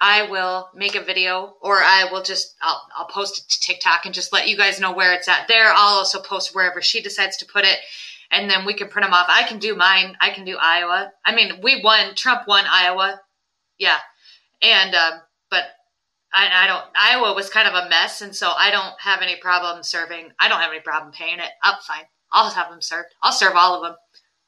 [0.01, 4.05] I will make a video or I will just I'll, I'll post it to TikTok
[4.05, 5.69] and just let you guys know where it's at there.
[5.69, 7.79] I'll also post wherever she decides to put it
[8.31, 9.27] and then we can print them off.
[9.29, 10.17] I can do mine.
[10.21, 11.13] I can do Iowa.
[11.25, 12.15] I mean, we won.
[12.15, 13.21] Trump won Iowa.
[13.79, 13.97] Yeah.
[14.61, 15.65] And um, but
[16.33, 19.37] I, I don't Iowa was kind of a mess and so I don't have any
[19.37, 20.31] problem serving.
[20.39, 21.51] I don't have any problem paying it.
[21.65, 22.05] Up fine.
[22.33, 23.09] I'll have them served.
[23.23, 23.97] I'll serve all of them.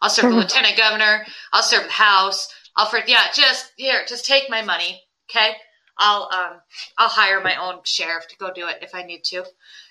[0.02, 1.24] I'll serve the lieutenant governor.
[1.54, 2.52] I'll serve the house.
[2.76, 5.52] I'll for yeah, just here, just take my money Okay.
[5.98, 6.60] I'll um
[6.96, 9.44] I'll hire my own sheriff to go do it if I need to.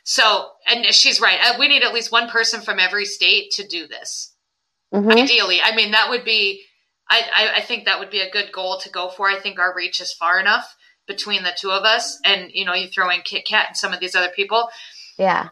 [0.03, 1.37] So, and she's right.
[1.43, 4.33] Uh, we need at least one person from every state to do this.
[4.93, 5.11] Mm-hmm.
[5.11, 6.63] Ideally, I mean that would be.
[7.09, 9.29] I, I I think that would be a good goal to go for.
[9.29, 10.75] I think our reach is far enough
[11.07, 13.93] between the two of us, and you know, you throw in Kit Kat and some
[13.93, 14.69] of these other people,
[15.17, 15.49] Yeah.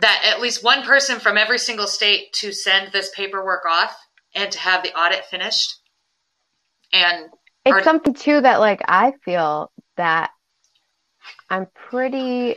[0.00, 3.96] that at least one person from every single state to send this paperwork off
[4.34, 5.80] and to have the audit finished.
[6.92, 7.30] And
[7.64, 10.30] It's Are- something too that like I feel that
[11.48, 12.56] I'm pretty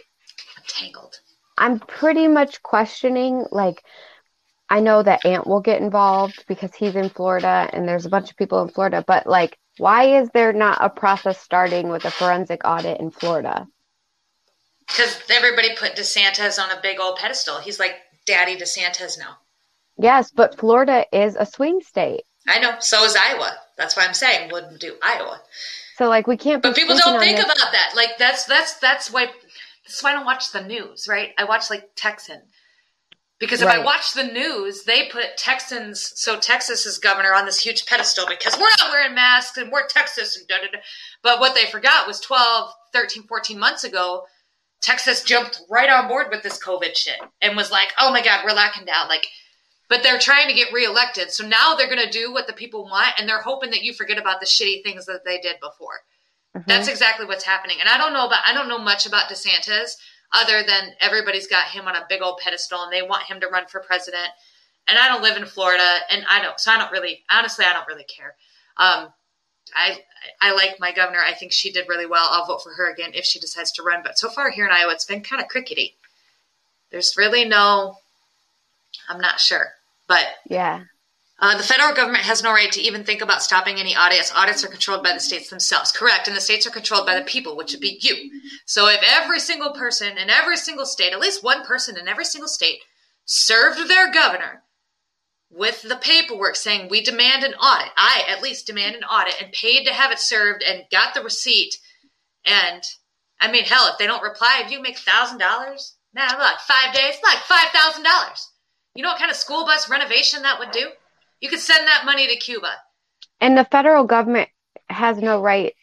[0.68, 1.20] tangled.
[1.58, 3.84] I'm pretty much questioning like
[4.70, 8.32] I know that Ant will get involved because he's in Florida and there's a bunch
[8.32, 12.12] of people in Florida, but like why is there not a process starting with a
[12.12, 13.68] forensic audit in Florida?
[14.88, 17.60] Because everybody put DeSantis on a big old pedestal.
[17.60, 19.38] He's like Daddy DeSantis now.
[19.98, 22.24] Yes, but Florida is a swing state.
[22.48, 22.76] I know.
[22.80, 23.56] So is Iowa.
[23.78, 25.42] That's why I'm saying wouldn't do Iowa.
[25.98, 27.94] So like we can't be But people don't think about that.
[27.96, 29.28] Like that's that's that's why
[29.86, 31.32] that's why I don't watch the news, right?
[31.38, 32.42] I watch like Texan.
[33.38, 37.60] Because if I watch the news, they put Texans, so Texas is governor on this
[37.60, 40.80] huge pedestal because we're not wearing masks and we're Texas and da da da.
[41.22, 44.24] But what they forgot was 12, 13, 14 months ago,
[44.82, 48.46] Texas jumped right on board with this COVID shit and was like, oh my God,
[48.46, 49.10] we're locking down.
[49.10, 49.28] Like,
[49.88, 51.32] but they're trying to get reelected.
[51.32, 53.94] So now they're going to do what the people want and they're hoping that you
[53.94, 56.02] forget about the shitty things that they did before.
[56.56, 56.66] Mhm.
[56.68, 57.78] That's exactly what's happening.
[57.80, 59.92] And I don't know about I don't know much about DeSantis
[60.32, 63.48] other than everybody's got him on a big old pedestal and they want him to
[63.48, 64.30] run for president.
[64.88, 67.74] And I don't live in Florida and I don't so I don't really honestly I
[67.74, 68.36] don't really care.
[68.78, 69.14] Um
[69.76, 70.04] I
[70.42, 71.22] I like my governor.
[71.24, 72.28] I think she did really well.
[72.32, 74.02] I'll vote for her again if she decides to run.
[74.04, 75.96] But so far here in Iowa, it's been kind of crickety.
[76.92, 77.98] There's really no.
[79.10, 79.68] I'm not sure,
[80.08, 80.84] but yeah.
[81.40, 84.34] uh, the federal government has no right to even think about stopping any audits.
[84.36, 86.28] Audits are controlled by the states themselves, correct?
[86.28, 88.32] And the states are controlled by the people, which would be you.
[88.66, 92.26] So if every single person in every single state, at least one person in every
[92.26, 92.80] single state,
[93.26, 94.64] served their governor
[95.50, 99.52] with the paperwork saying we demand an audit, I at least demand an audit, and
[99.52, 101.76] paid to have it served and got the receipt,
[102.46, 102.84] and
[103.40, 106.94] I mean, hell, if they don't reply, if you make thousand dollars, man, like five
[106.94, 108.50] days, like five thousand dollars.
[108.96, 110.90] You know what kind of school bus renovation that would do?
[111.42, 112.72] You could send that money to Cuba.
[113.42, 114.50] And the federal government
[114.90, 115.74] has no right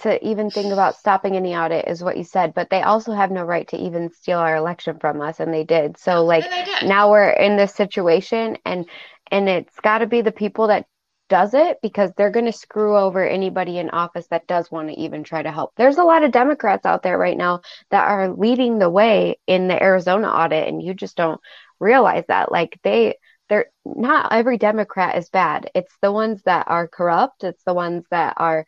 [0.00, 3.30] to even think about stopping any audit, is what you said, but they also have
[3.30, 5.98] no right to even steal our election from us, and they did.
[5.98, 6.88] So like did.
[6.88, 8.86] now we're in this situation and
[9.30, 10.86] and it's got to be the people that
[11.28, 14.98] does it because they're going to screw over anybody in office that does want to
[14.98, 15.72] even try to help.
[15.76, 19.68] There's a lot of Democrats out there right now that are leading the way in
[19.68, 21.40] the Arizona audit and you just don't
[21.80, 23.16] realize that like they
[23.48, 25.70] they're not every Democrat is bad.
[25.74, 28.64] It's the ones that are corrupt, it's the ones that are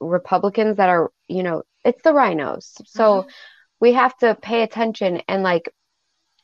[0.00, 2.72] Republicans that are, you know, it's the rhinos.
[2.86, 3.28] So mm-hmm.
[3.80, 5.70] we have to pay attention and like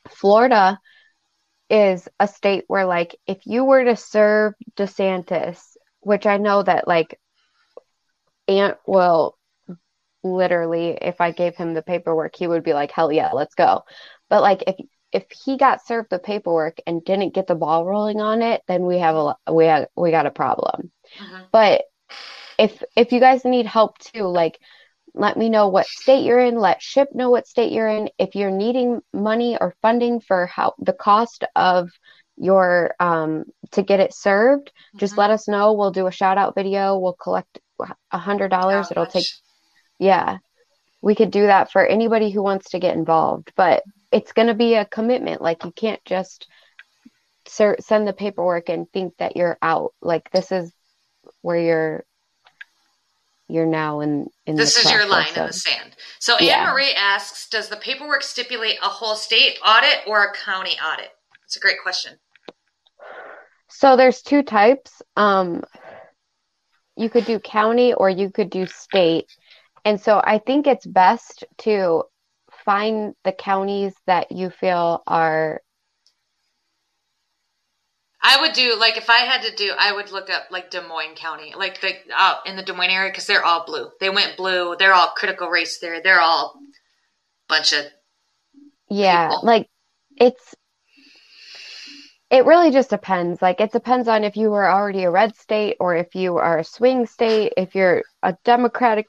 [0.09, 0.79] Florida
[1.69, 5.59] is a state where like if you were to serve DeSantis,
[6.01, 7.19] which I know that like
[8.47, 9.37] Ant will
[10.23, 13.83] literally if I gave him the paperwork, he would be like, Hell yeah, let's go.
[14.29, 14.75] But like if
[15.11, 18.85] if he got served the paperwork and didn't get the ball rolling on it, then
[18.85, 20.91] we have a we have we got a problem.
[21.19, 21.47] Mhm.
[21.51, 21.83] But
[22.57, 24.59] if if you guys need help too, like
[25.13, 26.57] let me know what state you're in.
[26.57, 28.09] Let Ship know what state you're in.
[28.17, 31.89] If you're needing money or funding for how the cost of
[32.37, 35.17] your um to get it served, just Mhm.
[35.17, 35.73] let us know.
[35.73, 36.97] We'll do a shout out video.
[36.97, 37.59] We'll collect
[38.11, 38.89] a hundred dollars.
[38.91, 39.25] It'll take
[39.99, 40.37] yeah,
[41.01, 44.53] we could do that for anybody who wants to get involved, but it's going to
[44.53, 45.41] be a commitment.
[45.41, 46.47] Like you can't just
[47.47, 49.93] ser- send the paperwork and think that you're out.
[50.01, 50.71] Like this is
[51.41, 52.05] where you're
[53.47, 55.95] you're now in in This is your line process in of- the sand.
[56.19, 56.67] So Yeah.
[56.67, 61.09] Anne Marie asks, does the paperwork stipulate a whole state audit or a county audit?
[61.45, 62.17] It's a great question.
[63.67, 65.01] So there's two types.
[65.17, 65.63] Um,
[66.95, 69.25] you could do county or you could do state.
[69.83, 72.03] And so I think it's best to
[72.65, 75.61] find the counties that you feel are
[78.23, 80.81] I would do like if I had to do, I would look up like Des
[80.81, 83.91] Moines County, like the uh, in the Des Moines area because they're all blue.
[83.99, 84.75] They went blue.
[84.75, 86.01] They're all critical race there.
[86.01, 86.59] They're all
[87.49, 87.85] bunch of
[88.89, 89.43] Yeah, people.
[89.43, 89.67] like
[90.17, 90.55] it's
[92.29, 93.41] it really just depends.
[93.41, 96.59] Like it depends on if you were already a red state or if you are
[96.59, 99.07] a swing state, if you're a democratic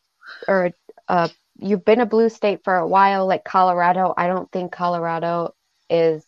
[0.48, 0.72] or a,
[1.08, 4.14] a you've been a blue state for a while, like Colorado.
[4.16, 5.54] I don't think Colorado
[5.90, 6.24] is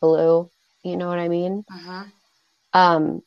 [0.00, 0.50] blue.
[0.82, 1.64] You know what I mean?
[2.72, 3.22] Um,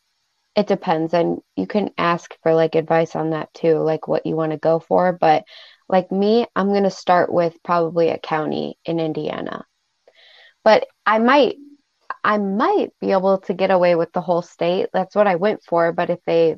[0.55, 4.35] it depends, and you can ask for like advice on that too, like what you
[4.35, 5.13] want to go for.
[5.13, 5.45] But
[5.87, 9.65] like me, I'm gonna start with probably a county in Indiana.
[10.63, 11.55] But I might,
[12.23, 14.89] I might be able to get away with the whole state.
[14.93, 15.93] That's what I went for.
[15.93, 16.57] But if they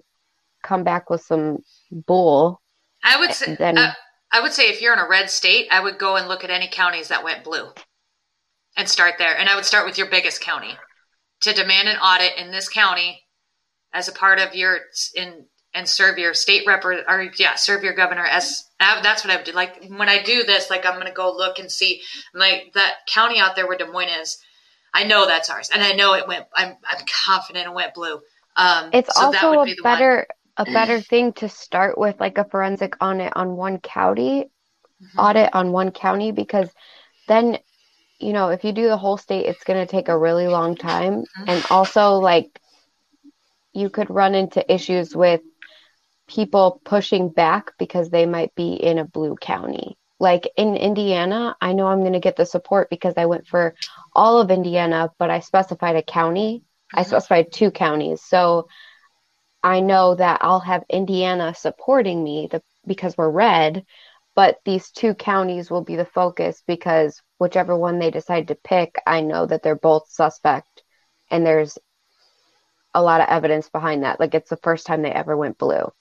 [0.63, 1.59] come back with some
[1.91, 2.61] bull,
[3.03, 3.93] I would say Then- uh,
[4.31, 6.49] I would say if you're in a red state, I would go and look at
[6.49, 7.69] any counties that went blue
[8.77, 9.35] and start there.
[9.37, 10.77] And I would start with your biggest county
[11.41, 13.23] to demand an audit in this county
[13.93, 14.79] as a part of your
[15.15, 19.35] in and serve your state rep or, yeah, serve your governor as that's what I
[19.35, 19.51] would do.
[19.51, 22.01] Like when I do this, like I'm gonna go look and see
[22.33, 24.39] like that county out there where Des Moines is.
[24.93, 26.45] I know that's ours, and I know it went.
[26.55, 28.19] I'm I'm confident it went blue.
[28.55, 30.25] Um, it's so also a better one.
[30.59, 34.51] A better thing to start with like a forensic audit on one county
[35.01, 35.19] mm-hmm.
[35.19, 36.69] audit on one county because
[37.27, 37.57] then
[38.19, 40.75] you know if you do the whole state, it's going to take a really long
[40.75, 41.43] time, mm-hmm.
[41.47, 42.59] and also like
[43.73, 45.41] you could run into issues with
[46.27, 49.97] people pushing back because they might be in a blue county.
[50.19, 53.73] Like in Indiana, I know I'm going to get the support because I went for
[54.13, 56.63] all of Indiana, but I specified a county.
[56.93, 57.09] I mm-hmm.
[57.09, 58.21] specified two counties.
[58.21, 58.67] So
[59.63, 63.85] I know that I'll have Indiana supporting me the, because we're red,
[64.35, 68.95] but these two counties will be the focus because whichever one they decide to pick,
[69.05, 70.83] I know that they're both suspect
[71.29, 71.77] and there's
[72.93, 74.19] a lot of evidence behind that.
[74.19, 75.91] Like it's the first time they ever went blue.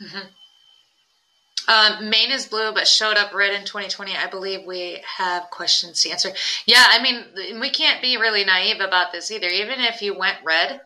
[0.00, 0.28] Mm-hmm.
[1.68, 4.16] Um, Maine is blue, but showed up red in 2020.
[4.16, 6.30] I believe we have questions to answer.
[6.66, 9.46] Yeah, I mean, we can't be really naive about this either.
[9.46, 10.80] Even if you went red,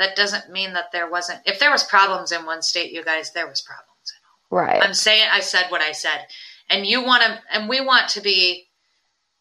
[0.00, 1.40] that doesn't mean that there wasn't.
[1.44, 3.86] If there was problems in one state, you guys, there was problems.
[4.50, 4.82] Right.
[4.82, 6.26] I'm saying I said what I said,
[6.68, 8.66] and you want to, and we want to be.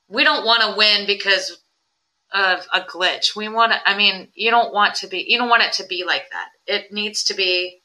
[0.09, 1.61] We don't want to win because
[2.33, 3.35] of a glitch.
[3.35, 3.89] We want to.
[3.89, 5.25] I mean, you don't want to be.
[5.27, 6.49] You don't want it to be like that.
[6.67, 7.79] It needs to be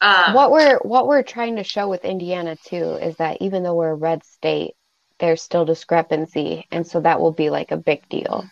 [0.00, 3.74] um, what we're what we're trying to show with Indiana too is that even though
[3.74, 4.74] we're a red state,
[5.18, 8.44] there's still discrepancy, and so that will be like a big deal.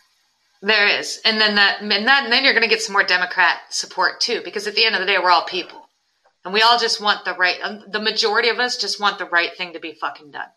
[0.64, 3.02] There is, and then that, and, that, and then you're going to get some more
[3.02, 5.88] Democrat support too, because at the end of the day, we're all people,
[6.44, 7.58] and we all just want the right.
[7.62, 10.48] Um, the majority of us just want the right thing to be fucking done,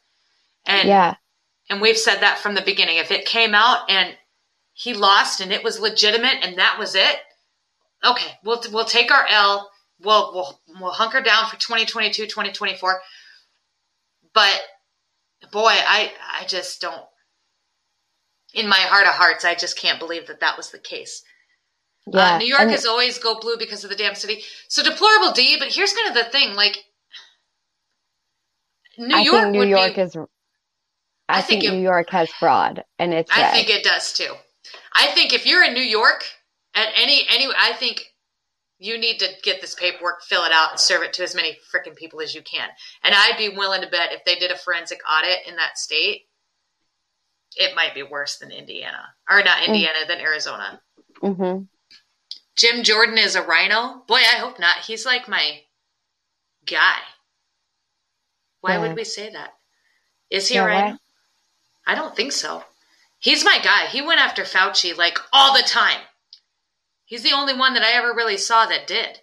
[0.67, 1.15] and yeah,
[1.69, 2.97] and we've said that from the beginning.
[2.97, 4.15] If it came out and
[4.73, 7.17] he lost and it was legitimate and that was it,
[8.05, 13.01] okay, we'll we'll take our L we'll we'll we'll hunker down for 2022, 2024.
[14.33, 14.61] But
[15.51, 17.05] boy, I I just don't.
[18.55, 21.23] In my heart of hearts, I just can't believe that that was the case.
[22.07, 24.43] Uh, yeah, uh, New York and- is always go blue because of the damn city.
[24.69, 25.57] So deplorable D.
[25.59, 26.77] But here's kind of the thing: like
[28.97, 30.15] New I York, New York be, is.
[30.15, 33.31] I, I think, think it, New York has fraud, and it's.
[33.35, 33.53] I red.
[33.53, 34.33] think it does too.
[34.93, 36.25] I think if you're in New York
[36.73, 38.13] at any any, I think
[38.77, 41.57] you need to get this paperwork, fill it out, and serve it to as many
[41.73, 42.69] freaking people as you can.
[43.03, 46.23] And I'd be willing to bet if they did a forensic audit in that state,
[47.55, 49.67] it might be worse than Indiana, or not mm.
[49.67, 50.07] Indiana, mm.
[50.07, 50.81] than Arizona.
[51.21, 51.63] Mm-hmm.
[52.55, 54.03] Jim Jordan is a rhino.
[54.07, 54.77] Boy, I hope not.
[54.77, 55.61] He's like my
[56.65, 56.99] guy.
[58.61, 58.81] Why yeah.
[58.81, 59.53] would we say that?
[60.29, 60.91] Is he yeah, a rhino?
[60.91, 60.97] Why?
[61.87, 62.63] I don't think so.
[63.19, 63.87] He's my guy.
[63.87, 66.01] He went after Fauci like all the time.
[67.05, 69.19] He's the only one that I ever really saw that did.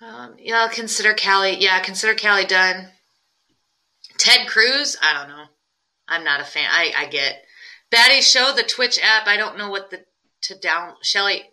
[0.00, 1.56] Um, yeah, I'll consider Cali.
[1.58, 2.88] Yeah, consider Cali done.
[4.18, 5.35] Ted Cruz, I don't know.
[6.08, 6.68] I'm not a fan.
[6.70, 7.44] I, I get
[7.90, 9.26] Batty show the Twitch app.
[9.26, 10.04] I don't know what the
[10.42, 11.44] to down Shelly.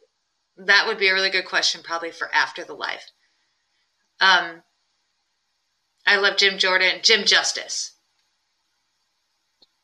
[0.58, 3.04] That would be a really good question, probably for after the live.
[4.22, 4.62] Um,
[6.06, 7.94] I love Jim Jordan, Jim Justice.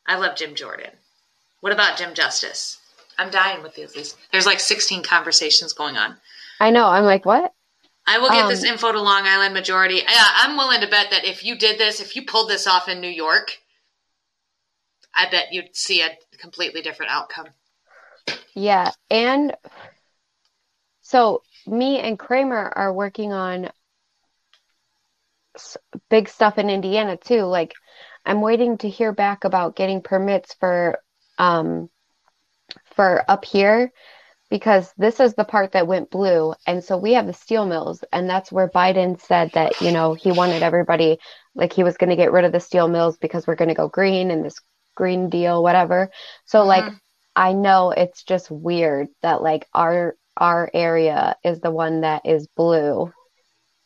[0.07, 0.91] I love Jim Jordan.
[1.61, 2.79] What about Jim Justice?
[3.17, 4.15] I'm dying with these.
[4.31, 6.17] There's like 16 conversations going on.
[6.59, 6.87] I know.
[6.87, 7.53] I'm like, what?
[8.07, 9.95] I will get um, this info to Long Island majority.
[9.97, 12.87] Yeah, I'm willing to bet that if you did this, if you pulled this off
[12.87, 13.59] in New York,
[15.19, 17.47] I bet you'd see a completely different outcome.
[18.55, 19.53] Yeah, and
[21.01, 23.69] so me and Kramer are working on
[26.09, 27.43] big stuff in Indiana too.
[27.43, 27.73] Like
[28.25, 30.99] I'm waiting to hear back about getting permits for
[31.37, 31.89] um
[32.95, 33.91] for up here
[34.49, 36.53] because this is the part that went blue.
[36.65, 38.05] And so we have the steel mills.
[38.13, 41.19] And that's where Biden said that, you know, he wanted everybody,
[41.55, 43.75] like he was going to get rid of the steel mills because we're going to
[43.75, 44.59] go green and this
[44.99, 46.11] green deal, whatever.
[46.45, 46.67] So, mm-hmm.
[46.67, 46.93] like,
[47.35, 52.47] I know it's just weird that, like, our, our area is the one that is
[52.55, 53.11] blue.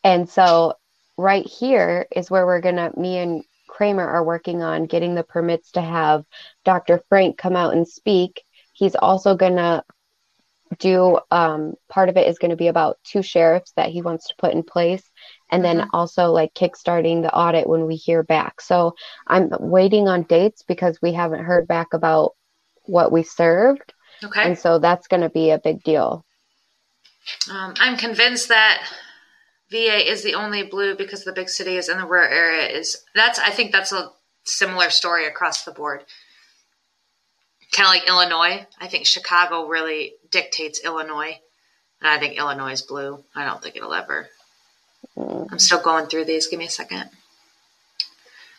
[0.02, 0.74] And so,
[1.16, 5.24] right here is where we're going to, me and Kramer are working on getting the
[5.24, 6.24] permits to have
[6.64, 7.02] Dr.
[7.08, 8.44] Frank come out and speak
[8.74, 9.84] He's also going to
[10.78, 14.28] do um, part of it is going to be about two sheriffs that he wants
[14.28, 15.08] to put in place
[15.54, 15.90] and then mm-hmm.
[15.92, 18.94] also like kickstarting the audit when we hear back so
[19.26, 22.32] i'm waiting on dates because we haven't heard back about
[22.84, 26.24] what we served okay and so that's going to be a big deal
[27.50, 28.82] um, i'm convinced that
[29.70, 33.02] VA is the only blue because the big city is in the rural area is
[33.14, 34.10] that's I think that's a
[34.44, 36.04] similar story across the board.
[37.72, 38.66] Kind of like Illinois.
[38.80, 41.40] I think Chicago really dictates Illinois.
[42.00, 43.24] And I think Illinois is blue.
[43.34, 44.28] I don't think it'll ever.
[45.16, 45.48] Mm.
[45.50, 46.46] I'm still going through these.
[46.46, 47.10] Give me a second.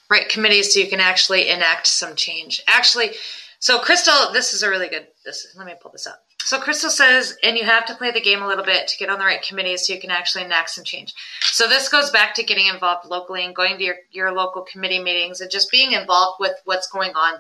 [0.10, 2.62] Right, committees so you can actually enact some change.
[2.68, 3.12] Actually,
[3.60, 5.08] so Crystal, this is a really good.
[5.26, 6.22] This let me pull this up.
[6.46, 9.10] So Crystal says, and you have to play the game a little bit to get
[9.10, 11.12] on the right committees so you can actually enact some change.
[11.42, 15.02] So this goes back to getting involved locally and going to your, your local committee
[15.02, 17.40] meetings and just being involved with what's going on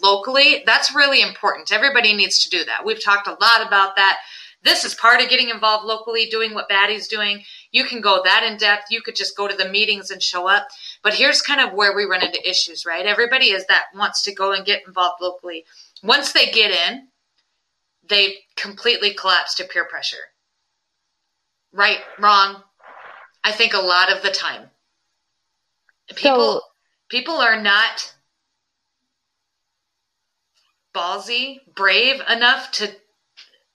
[0.00, 0.62] locally.
[0.64, 1.72] That's really important.
[1.72, 2.84] Everybody needs to do that.
[2.84, 4.18] We've talked a lot about that.
[4.62, 7.42] This is part of getting involved locally, doing what Batty's doing.
[7.72, 8.90] You can go that in depth.
[8.90, 10.68] You could just go to the meetings and show up.
[11.02, 13.06] But here's kind of where we run into issues, right?
[13.06, 15.64] Everybody is that wants to go and get involved locally.
[16.02, 17.08] Once they get in,
[18.06, 20.34] they completely collapse to peer pressure.
[21.72, 22.62] Right, wrong.
[23.42, 24.70] I think a lot of the time.
[26.16, 26.62] People So-
[27.08, 28.14] people are not
[30.92, 32.99] ballsy, brave enough to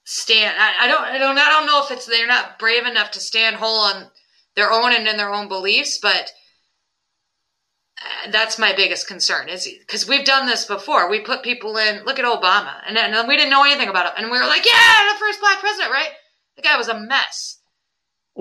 [0.06, 3.12] stand I, I don't I don't I don't know if it's they're not brave enough
[3.12, 4.08] to stand whole on
[4.56, 6.32] their own and in their own beliefs, but
[7.98, 11.10] uh, that's my biggest concern is because we've done this before.
[11.10, 12.04] We put people in.
[12.06, 14.46] Look at Obama, and then and we didn't know anything about him, and we were
[14.46, 16.10] like, "Yeah, the first black president, right?"
[16.56, 17.60] The guy was a mess,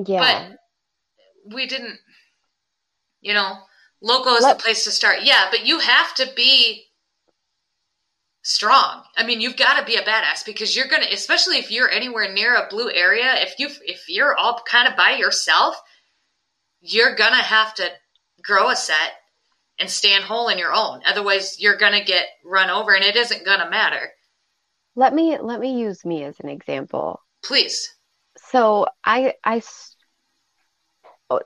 [0.06, 0.20] Yeah.
[1.46, 1.98] but we didn't.
[3.20, 3.58] You know,
[4.02, 5.22] local is Let- the place to start.
[5.22, 6.84] Yeah, but you have to be
[8.44, 9.02] strong.
[9.16, 12.32] I mean, you've got to be a badass because you're gonna, especially if you're anywhere
[12.32, 13.34] near a blue area.
[13.38, 15.74] If you if you're all kind of by yourself,
[16.80, 17.88] you're gonna have to
[18.42, 19.12] grow a set
[19.80, 21.00] and stand whole in your own.
[21.06, 24.12] Otherwise, you're gonna get run over, and it isn't gonna matter.
[24.94, 27.20] Let me let me use me as an example.
[27.42, 27.88] Please.
[28.36, 29.62] So I I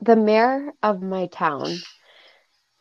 [0.03, 1.77] the mayor of my town,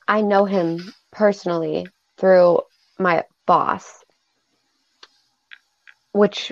[0.07, 1.85] I know him personally
[2.17, 2.61] through
[2.99, 4.03] my boss,
[6.17, 6.51] which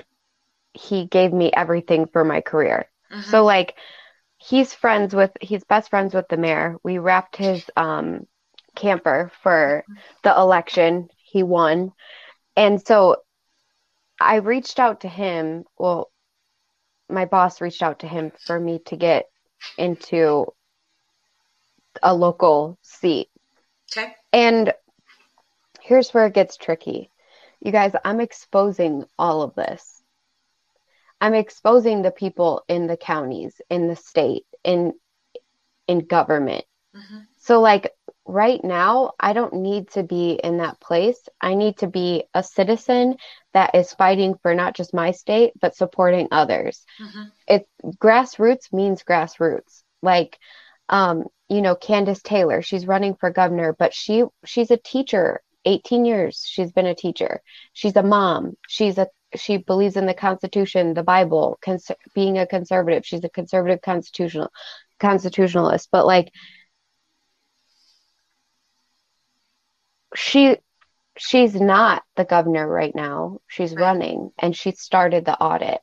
[0.72, 2.88] he gave me everything for my career.
[3.12, 3.22] Mhm.
[3.24, 3.74] So like
[4.38, 6.76] he's friends with he's best friends with the mayor.
[6.82, 8.26] We wrapped his um
[8.74, 9.84] camper for
[10.22, 11.08] the election.
[11.16, 11.92] He won.
[12.56, 13.16] And so
[14.20, 15.64] I reached out to him.
[15.78, 16.10] Well,
[17.08, 19.26] my boss reached out to him for me to get
[19.78, 20.46] into
[22.02, 23.28] a local seat.
[23.96, 24.14] okay.
[24.32, 24.72] And
[25.80, 27.10] here's where it gets tricky.
[27.60, 30.02] You guys, I'm exposing all of this.
[31.20, 34.94] I'm exposing the people in the counties, in the state, in
[35.88, 36.64] in government.
[36.94, 37.92] hmm So like
[38.26, 41.28] right now, I don't need to be in that place.
[41.40, 43.16] I need to be a citizen
[43.52, 46.84] that is fighting for not just my state, but supporting others.
[46.98, 47.66] hmm It
[47.98, 49.82] grassroots means grassroots.
[50.02, 50.38] Like
[50.88, 55.40] um, you know, Kandiss Taylor, she's running for governor, but she she's a teacher.
[55.66, 57.42] 18 years she's been a teacher.
[57.72, 58.56] She's a mom.
[58.68, 63.04] She's a she believes in the Constitution, the Bible, cons- being a conservative.
[63.04, 64.50] She's a conservative constitutional
[65.00, 66.32] constitutionalist, but like
[70.14, 70.56] she
[71.18, 73.38] she's not the governor right now.
[73.48, 75.80] She's running and she started the audit.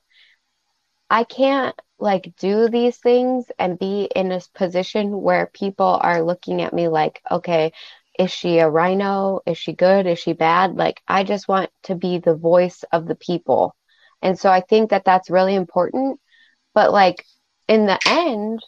[1.09, 6.61] I can't like do these things and be in a position where people are looking
[6.61, 7.71] at me like, okay,
[8.19, 9.41] is she a rhino?
[9.45, 10.05] Is she good?
[10.07, 10.75] Is she bad?
[10.75, 13.75] Like, I just want to be the voice of the people.
[14.21, 16.19] And so I think that that's really important.
[16.73, 17.25] But like
[17.67, 18.59] in the end,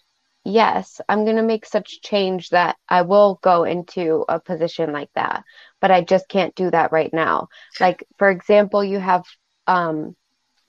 [0.43, 5.10] yes, I'm going to make such change that I will go into a position like
[5.16, 5.43] that.
[5.82, 7.48] But I just can't do that right now.
[7.80, 9.24] Like, for example, you have
[9.68, 10.16] um,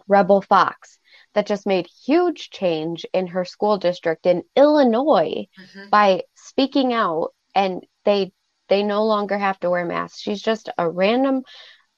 [0.08, 0.98] Rebel Fox
[1.34, 7.32] that just made huge change in her school district in Illinois hmm by speaking out
[7.54, 8.32] and they
[8.68, 10.20] they no longer have to wear masks.
[10.20, 11.42] She's just a random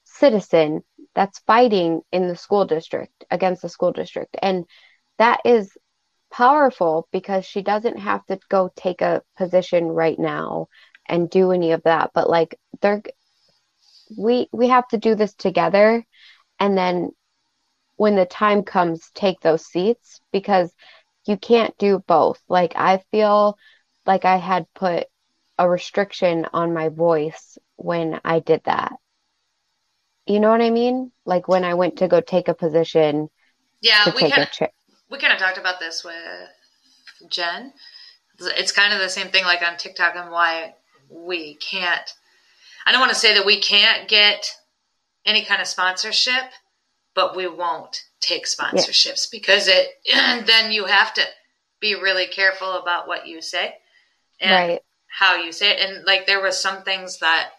[0.03, 0.83] citizen
[1.15, 4.37] that's fighting in the school district against the school district.
[4.41, 4.65] And
[5.17, 5.77] that is
[6.31, 10.67] powerful because she doesn't have to go take a position right now
[11.07, 12.11] and do any of that.
[12.13, 13.01] But like they're
[14.17, 16.03] we we have to do this together
[16.59, 17.11] and then
[17.95, 20.73] when the time comes take those seats because
[21.27, 22.39] you can't do both.
[22.47, 23.57] Like I feel
[24.05, 25.07] like I had put
[25.59, 28.93] a restriction on my voice when I did that.
[30.25, 31.11] You know what I mean?
[31.25, 33.29] Like when I went to go take a position
[33.81, 34.69] Yeah, we kind of
[35.11, 36.15] we kind of talked about this with
[37.29, 37.73] Jen.
[38.39, 40.75] It's kind of the same thing like on TikTok and why
[41.09, 42.13] we can't.
[42.85, 44.49] I don't want to say that we can't get
[45.25, 46.51] any kind of sponsorship,
[47.15, 49.89] but we won't take sponsorships because it
[50.45, 51.23] then you have to
[51.81, 53.75] be really careful about what you say
[54.39, 54.79] and Right.
[55.09, 55.79] How you say it.
[55.79, 57.51] And like there was some things that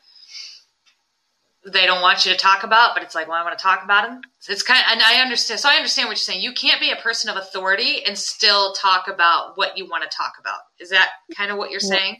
[1.66, 3.84] they don't want you to talk about, but it's like, well, I want to talk
[3.84, 4.22] about them.
[4.48, 5.60] It's kind of, and I understand.
[5.60, 6.42] So I understand what you're saying.
[6.42, 10.16] You can't be a person of authority and still talk about what you want to
[10.16, 10.60] talk about.
[10.80, 12.16] Is that kind of what you're saying?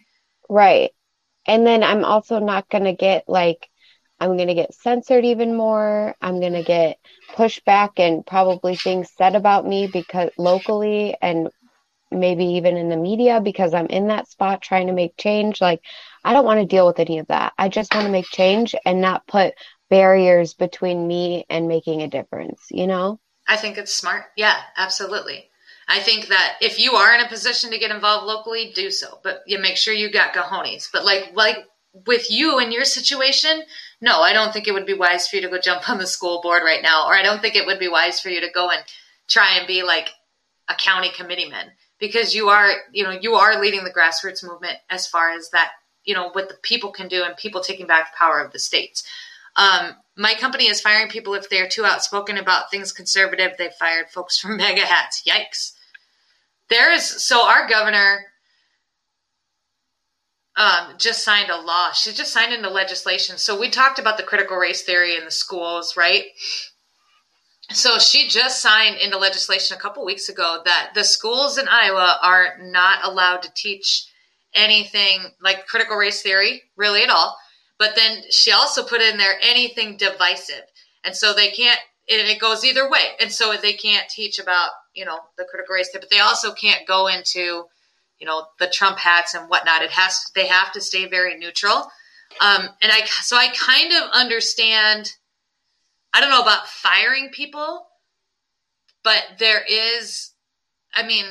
[0.49, 0.91] Right.
[1.47, 3.69] And then I'm also not going to get like,
[4.21, 6.15] I'm going to get censored even more.
[6.21, 6.99] I'm going to get
[7.35, 11.49] pushback and probably things said about me because locally and
[12.11, 15.61] maybe even in the media because I'm in that spot trying to make change.
[15.61, 15.81] Like,
[16.25, 17.53] I don't want to deal with any of that.
[17.59, 19.55] I just want to make change and not put
[19.89, 23.21] barriers between me and making a difference, you know?
[23.49, 24.27] I think it's smart.
[24.37, 25.51] Yeah, absolutely.
[25.89, 29.19] I think that if you are in a position to get involved locally, do so.
[29.25, 30.89] But you make sure you got cojones.
[30.93, 31.57] But like like
[32.07, 33.65] with you and your situation,
[34.01, 36.07] no, I don't think it would be wise for you to go jump on the
[36.07, 38.51] school board right now, or I don't think it would be wise for you to
[38.55, 38.81] go and
[39.29, 40.11] try and be like
[40.69, 45.07] a county committeeman because you are, you know, you are leading the grassroots movement as
[45.07, 45.73] far as that,
[46.05, 48.59] you know, what the people can do and people taking back the power of the
[48.59, 49.05] states.
[49.57, 53.53] Um, my company is firing people if they're too outspoken about things conservative.
[53.59, 55.23] They fired folks from MAGA hats.
[55.29, 55.73] Yikes.
[56.69, 58.27] There is so our governor
[60.57, 61.93] um, just signed a law.
[61.93, 63.39] She just signed into legislation.
[63.39, 66.25] So we talked about the critical race theory in the schools, right?
[67.73, 72.19] So she just signed into legislation a couple weeks ago that the schools in Iowa
[72.23, 74.07] are not allowed to teach
[74.55, 77.37] anything like critical race theory, really at all.
[77.79, 80.65] But then she also put in there anything divisive.
[81.05, 81.79] And so they can't,
[82.11, 83.11] and it goes either way.
[83.21, 86.53] And so they can't teach about, you know, the critical race theory, but they also
[86.53, 87.65] can't go into,
[88.19, 89.83] you know, the Trump hats and whatnot.
[89.83, 91.89] It has, they have to stay very neutral.
[92.41, 95.13] Um, and I, so I kind of understand,
[96.13, 97.87] I don't know about firing people,
[99.05, 100.33] but there is,
[100.95, 101.25] I mean,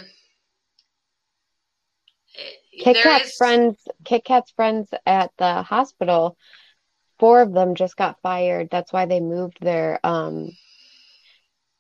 [2.80, 6.38] Kit there Kat's is- friends, Kit Kat's friends at the hospital,
[7.20, 8.70] four of them just got fired.
[8.72, 10.52] That's why they moved their um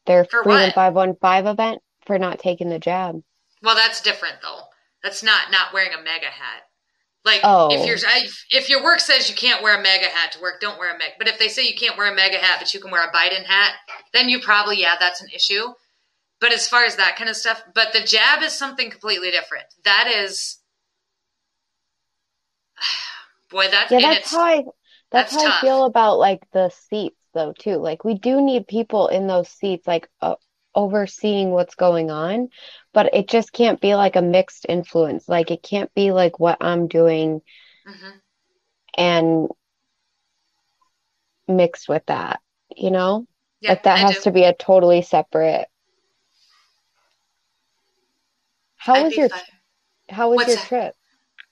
[0.05, 3.21] their For Freedom 515 event for not taking the jab.
[3.61, 4.63] Well, that's different though.
[5.03, 6.63] That's not not wearing a MAGA hat.
[7.25, 7.69] Like Oh.
[7.71, 7.97] if your
[8.51, 10.97] if your work says you can't wear a MAGA hat to work, don't wear a
[10.97, 11.15] MAGA.
[11.19, 13.11] But if they say you can't wear a MAGA hat, but you can wear a
[13.11, 13.73] Biden hat,
[14.13, 15.73] then you probably yeah, that's an issue.
[16.41, 19.65] But as far as that kind of stuff, but the jab is something completely different.
[19.85, 20.59] That is,
[23.51, 24.63] boy, that's Yeah, that's how I
[25.11, 27.77] that's, that's how I feel about like the seats though too.
[27.77, 30.35] Like we do need people in those seats like uh,
[30.75, 32.49] overseeing what's going on,
[32.93, 35.27] but it just can't be like a mixed influence.
[35.29, 37.41] Like it can't be like what I'm doing
[37.85, 38.21] Mhm.
[38.97, 39.49] and
[41.47, 42.41] mixed with that,
[42.75, 43.25] you know?
[43.61, 44.21] yeah, Like that I has do.
[44.21, 45.67] to be a totally separate.
[48.77, 49.41] How I'd was your fine.
[50.09, 50.67] how was What's your that?
[50.67, 50.95] trip?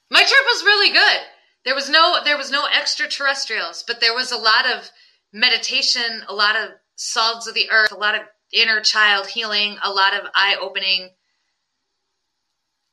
[0.10, 1.20] My trip was really good.
[1.66, 4.90] There was no there was no extraterrestrials, but there was a lot of
[5.34, 8.22] meditation, a lot of salts of the earth, a lot of
[8.54, 11.10] inner child healing, a lot of eye opening.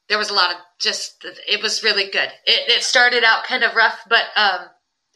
[0.09, 2.29] There was a lot of just it was really good.
[2.47, 4.69] It it started out kind of rough, but um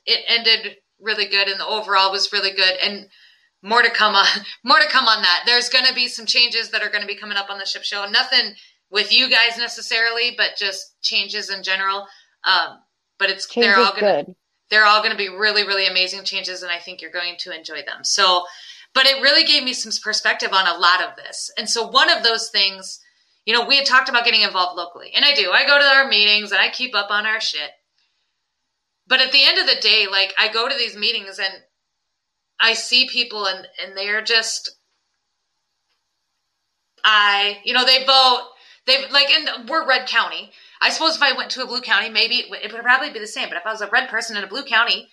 [0.07, 3.09] it ended really good and the overall was really good and
[3.63, 4.27] more to come on
[4.65, 5.43] more to come on that.
[5.47, 7.67] There's going to be some changes that are going to be coming up on the
[7.67, 8.07] ship show.
[8.09, 8.55] Nothing
[8.91, 12.07] with you guys necessarily, but just changes in general.
[12.45, 12.79] Um,
[13.19, 14.35] but it's Change they're all gonna good.
[14.71, 17.57] they're all going to be really really amazing changes, and I think you're going to
[17.57, 18.05] enjoy them.
[18.05, 18.45] So,
[18.95, 21.51] but it really gave me some perspective on a lot of this.
[21.59, 23.01] And so one of those things,
[23.49, 25.51] you know, we had talked about getting involved locally, and I do.
[25.51, 27.71] I go to our meetings and I keep up on our shit.
[29.07, 31.63] But at the end of the day, like I go to these meetings and
[32.61, 34.71] I see people and and they're just
[37.03, 38.51] I, you know, they vote.
[38.87, 40.53] They've like, and we're red county.
[40.83, 43.09] I suppose if I went to a blue county, maybe it would, it would probably
[43.11, 43.49] be the same.
[43.49, 45.09] But if I was a red person in a blue county,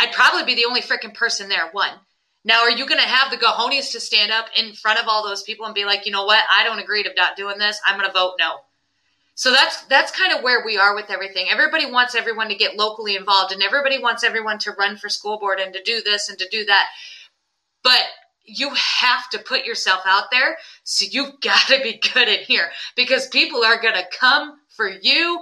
[0.00, 1.68] I'd probably be the only freaking person there.
[1.70, 1.92] One.
[2.46, 5.24] Now, are you going to have the cojones to stand up in front of all
[5.24, 6.44] those people and be like, you know what?
[6.48, 7.80] I don't agree to not doing this.
[7.84, 8.58] I'm going to vote no.
[9.34, 11.48] So that's that's kind of where we are with everything.
[11.50, 15.38] Everybody wants everyone to get locally involved, and everybody wants everyone to run for school
[15.38, 16.86] board and to do this and to do that.
[17.82, 18.00] But
[18.44, 20.56] you have to put yourself out there.
[20.84, 24.88] So you've got to be good in here because people are going to come for
[24.88, 25.40] you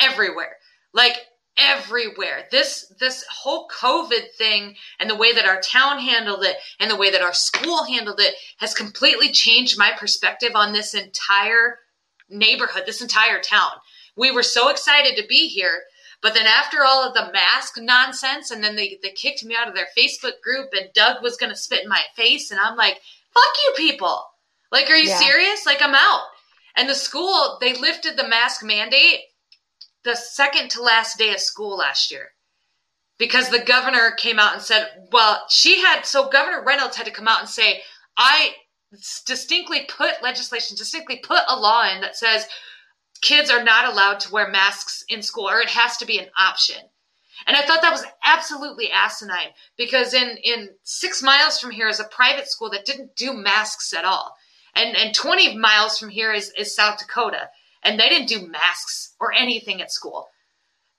[0.00, 0.56] everywhere.
[0.94, 1.18] Like
[1.60, 2.46] everywhere.
[2.50, 6.96] This this whole COVID thing and the way that our town handled it and the
[6.96, 11.78] way that our school handled it has completely changed my perspective on this entire
[12.28, 13.72] neighborhood, this entire town.
[14.16, 15.82] We were so excited to be here,
[16.22, 19.68] but then after all of the mask nonsense, and then they, they kicked me out
[19.68, 22.76] of their Facebook group, and Doug was going to spit in my face, and I'm
[22.76, 23.00] like,
[23.32, 24.24] fuck you people.
[24.72, 25.18] Like, are you Yeah.
[25.18, 25.66] serious?
[25.66, 26.22] Like, I'm out.
[26.76, 29.20] And the school, they lifted the mask mandate
[30.04, 32.30] the second to last day of school last year
[33.18, 37.12] because the governor came out and said, well, she had, so Governor Reynolds had to
[37.12, 37.82] come out and say,
[38.16, 38.52] I
[39.26, 42.46] distinctly put legislation, distinctly put a law in that says
[43.20, 46.30] kids are not allowed to wear masks in school or it has to be an
[46.38, 46.78] option.
[47.46, 52.00] And I thought that was absolutely asinine because in, in six miles from here is
[52.00, 54.34] a private school that didn't do masks at all.
[54.74, 57.50] And, and 20 miles from here is, is South Dakota.
[57.82, 60.28] And they didn't do masks or anything at school.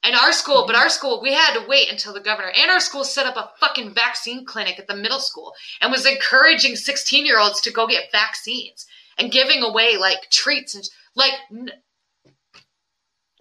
[0.03, 0.83] And our school, but mm-hmm.
[0.83, 3.51] our school, we had to wait until the governor and our school set up a
[3.59, 7.85] fucking vaccine clinic at the middle school and was encouraging 16 year olds to go
[7.85, 11.33] get vaccines and giving away like treats and like.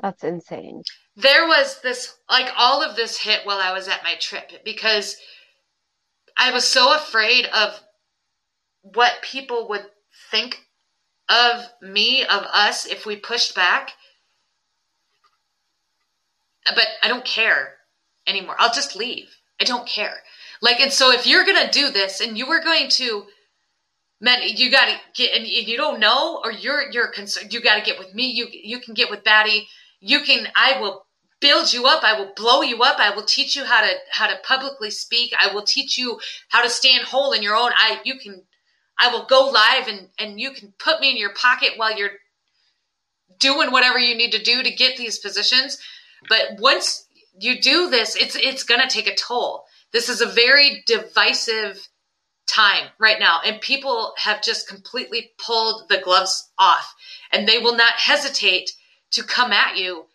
[0.03, 0.83] That's insane.
[1.17, 5.17] There was this, like, all of this hit while I was at my trip because
[6.39, 7.79] I was so afraid of
[8.83, 9.85] what people would
[10.31, 10.59] think
[11.31, 13.93] of me, of us, if we pushed back
[16.75, 17.77] but I don't care
[18.27, 18.57] anymore.
[18.59, 19.29] I'll just leave.
[19.61, 20.23] I don't care.
[20.63, 23.25] Like, and so if you're gonna do this, and you were going to,
[24.21, 27.99] man, you gotta get, and you don't know, or you're you're concerned, you gotta get
[27.99, 28.31] with me.
[28.31, 29.67] You you can get with Batty.
[30.01, 30.49] You can.
[30.55, 31.07] I will
[31.41, 32.05] build you up.
[32.05, 32.99] I will blow you up.
[32.99, 35.33] I will teach you how to how to publicly speak.
[35.39, 37.71] I will teach you how to stand whole in your own.
[37.75, 38.45] I you can.
[39.01, 42.11] I will go live and and you can put me in your pocket while you're
[43.39, 45.79] doing whatever you need to do to get these positions
[46.29, 47.07] but once
[47.39, 49.65] you do this, it's it's going to take a toll.
[49.93, 51.89] This is a very divisive
[52.47, 56.97] time right now and people have just completely pulled the gloves off
[57.31, 58.73] and they will not hesitate
[59.13, 60.07] to come at you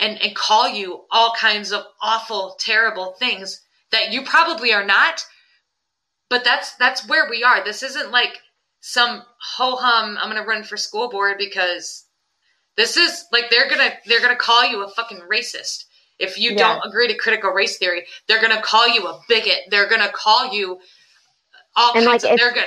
[0.00, 3.60] and and call you all kinds of awful terrible things
[3.92, 5.24] that you probably are not
[6.30, 8.38] but that's that's where we are this isn't like
[8.80, 9.22] some
[9.56, 12.06] ho hum i'm going to run for school board because
[12.76, 15.84] this is like they're gonna they're gonna call you a fucking racist
[16.18, 16.56] if you yeah.
[16.56, 18.04] don't agree to critical race theory.
[18.26, 19.60] They're gonna call you a bigot.
[19.70, 20.78] They're gonna call you
[21.76, 22.38] all and kinds like of.
[22.38, 22.66] They're good.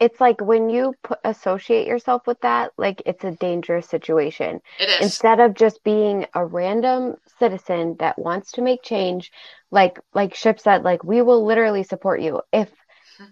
[0.00, 4.60] It's like when you put, associate yourself with that, like it's a dangerous situation.
[4.78, 5.00] It is.
[5.00, 9.32] Instead of just being a random citizen that wants to make change,
[9.70, 12.70] like like Ship said, like we will literally support you if.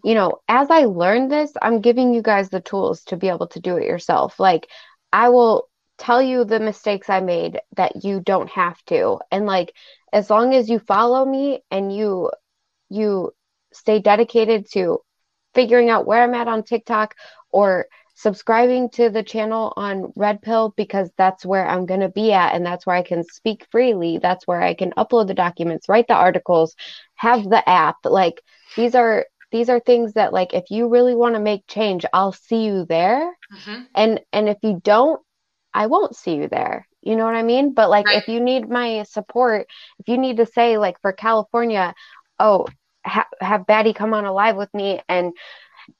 [0.02, 3.48] You know, as I learn this, I'm giving you guys the tools to be able
[3.48, 4.38] to do it yourself.
[4.38, 4.68] Like
[5.12, 5.68] I will
[5.98, 9.18] tell you the mistakes I made that you don't have to.
[9.30, 9.72] And like
[10.12, 12.30] as long as you follow me and you
[12.88, 13.32] you
[13.72, 15.00] stay dedicated to
[15.54, 17.14] figuring out where I'm at on TikTok
[17.50, 22.32] or subscribing to the channel on Red Pill because that's where I'm going to be
[22.32, 24.18] at and that's where I can speak freely.
[24.18, 26.74] That's where I can upload the documents, write the articles,
[27.16, 27.96] have the app.
[28.04, 28.40] Like
[28.76, 29.26] these are
[29.56, 32.84] these are things that like if you really want to make change, I'll see you
[32.86, 33.24] there.
[33.54, 33.82] Mm-hmm.
[33.94, 35.20] And and if you don't,
[35.72, 36.86] I won't see you there.
[37.02, 37.72] You know what I mean?
[37.72, 38.16] But like, right.
[38.16, 41.94] if you need my support, if you need to say, like, for California,
[42.38, 42.66] oh,
[43.04, 45.32] ha- have Batty come on a live with me and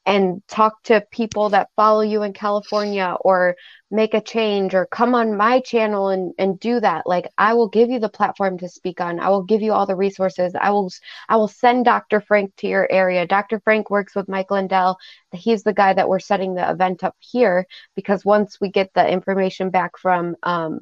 [0.05, 3.55] and talk to people that follow you in California or
[3.89, 7.07] make a change or come on my channel and, and do that.
[7.07, 9.19] Like I will give you the platform to speak on.
[9.19, 10.53] I will give you all the resources.
[10.59, 10.91] I will
[11.29, 12.21] I will send Dr.
[12.21, 13.25] Frank to your area.
[13.25, 13.59] Dr.
[13.59, 14.97] Frank works with Mike Lindell.
[15.31, 17.65] He's the guy that we're setting the event up here
[17.95, 20.79] because once we get the information back from um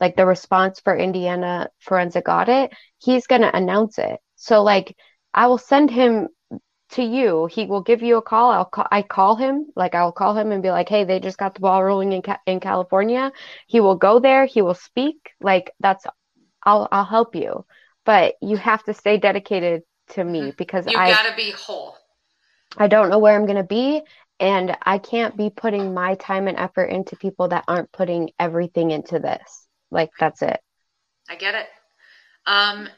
[0.00, 4.18] like the response for Indiana forensic audit, he's going to announce it.
[4.34, 4.96] So like
[5.32, 6.28] I will send him
[6.92, 7.46] to you.
[7.46, 8.50] He will give you a call.
[8.50, 11.38] I'll call, I call him, like I'll call him and be like, "Hey, they just
[11.38, 13.32] got the ball rolling in in California."
[13.66, 14.46] He will go there.
[14.46, 15.30] He will speak.
[15.40, 16.06] Like that's,
[16.62, 17.64] I'll I'll help you,
[18.04, 20.50] but you have to stay dedicated to me mm-hmm.
[20.56, 21.96] because you I gotta be whole.
[22.76, 24.02] I don't know where I'm gonna be,
[24.40, 28.90] and I can't be putting my time and effort into people that aren't putting everything
[28.90, 29.66] into this.
[29.90, 30.60] Like that's it.
[31.28, 31.66] I get it.
[32.46, 32.88] Um,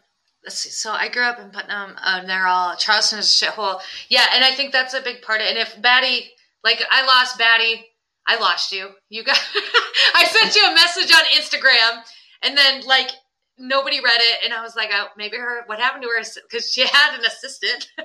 [0.45, 0.71] let's see.
[0.71, 3.81] So I grew up in Putnam, uh, and they're all Charleston is a shithole.
[4.09, 5.51] Yeah, and I think that's a big part of it.
[5.51, 6.31] And if Batty,
[6.63, 7.85] like I lost Batty,
[8.27, 8.91] I lost you.
[9.09, 9.39] You got.
[10.15, 12.03] I sent you a message on Instagram,
[12.43, 13.11] and then like
[13.59, 15.63] nobody read it, and I was like, oh, maybe her.
[15.67, 16.23] What happened to her?
[16.49, 17.89] Because she had an assistant,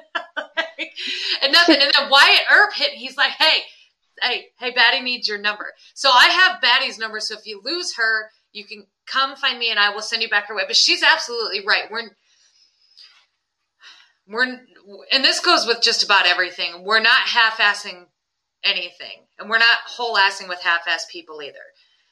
[1.44, 1.78] and nothing.
[1.82, 2.92] And then Wyatt Earp hit.
[2.92, 3.62] He's like, hey.
[4.22, 5.68] Hey, hey, Batty needs your number.
[5.94, 7.22] So I have Batty's number.
[7.22, 10.28] So if you lose her, you can come find me and I will send you
[10.28, 10.64] back her way.
[10.68, 11.84] But she's absolutely right.
[11.90, 12.10] We're
[14.30, 14.46] we're
[15.12, 16.84] and this goes with just about everything.
[16.84, 18.06] We're not half-assing
[18.64, 21.56] anything, and we're not whole-assing with half-ass people either.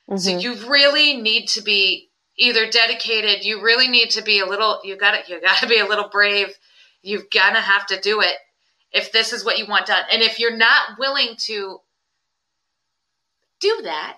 [0.09, 0.17] Mm-hmm.
[0.17, 3.45] So you really need to be either dedicated.
[3.45, 4.81] You really need to be a little.
[4.83, 6.49] You got to You got to be a little brave.
[7.01, 8.35] You've got to have to do it
[8.91, 10.03] if this is what you want done.
[10.11, 11.79] And if you're not willing to
[13.59, 14.17] do that,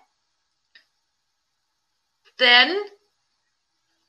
[2.38, 2.80] then,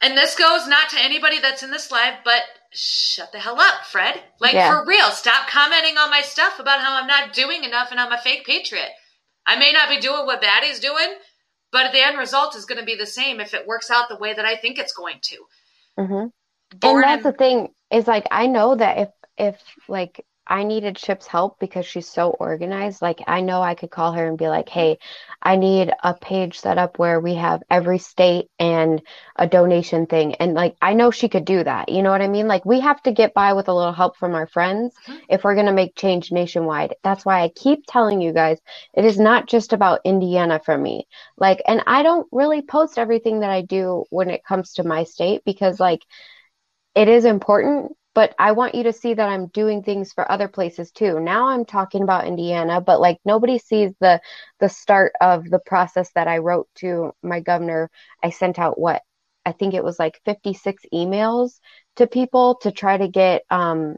[0.01, 3.87] and this goes not to anybody that's in this live, but shut the hell up,
[3.87, 4.23] Fred.
[4.41, 4.69] Like, Yeah.
[4.69, 8.13] for real, stop commenting on my stuff about how I'm not doing enough and I'm
[8.13, 8.91] a fake patriot.
[9.47, 11.15] I may not be doing what Baddie's doing,
[11.73, 14.17] but the end result is going to be the same if it works out the
[14.19, 15.37] way that I think it's going to.
[15.99, 16.27] hmm
[16.83, 19.09] And that's the thing is like I know that if
[19.39, 23.91] if like I needed Chip's help because she's so organized, like I know I could
[23.91, 24.99] call her and be like, "Hey,
[25.43, 29.01] I need a page set up where we have every state and
[29.37, 31.89] a donation thing." And like I know she could do that.
[31.91, 32.49] You know what I mean?
[32.49, 35.21] Like we have to get by with a little help from our friends Mhm.
[35.29, 36.95] if we're going to make change nationwide.
[37.05, 38.59] That's why I keep telling you guys,
[38.95, 41.07] it is not just about Indiana for me.
[41.39, 45.05] Like and I don't really post everything that I do when it comes to my
[45.05, 46.03] state because like
[46.95, 50.49] it is important, but I want you to see that I'm doing things for other
[50.49, 51.21] places too.
[51.21, 54.21] Now I'm talking about Indiana, but like nobody sees the
[54.61, 57.91] the start of the process that I wrote to my governor.
[58.23, 59.03] I sent out what
[59.47, 61.61] I think it was like 56 emails
[61.97, 63.97] to people to try to get um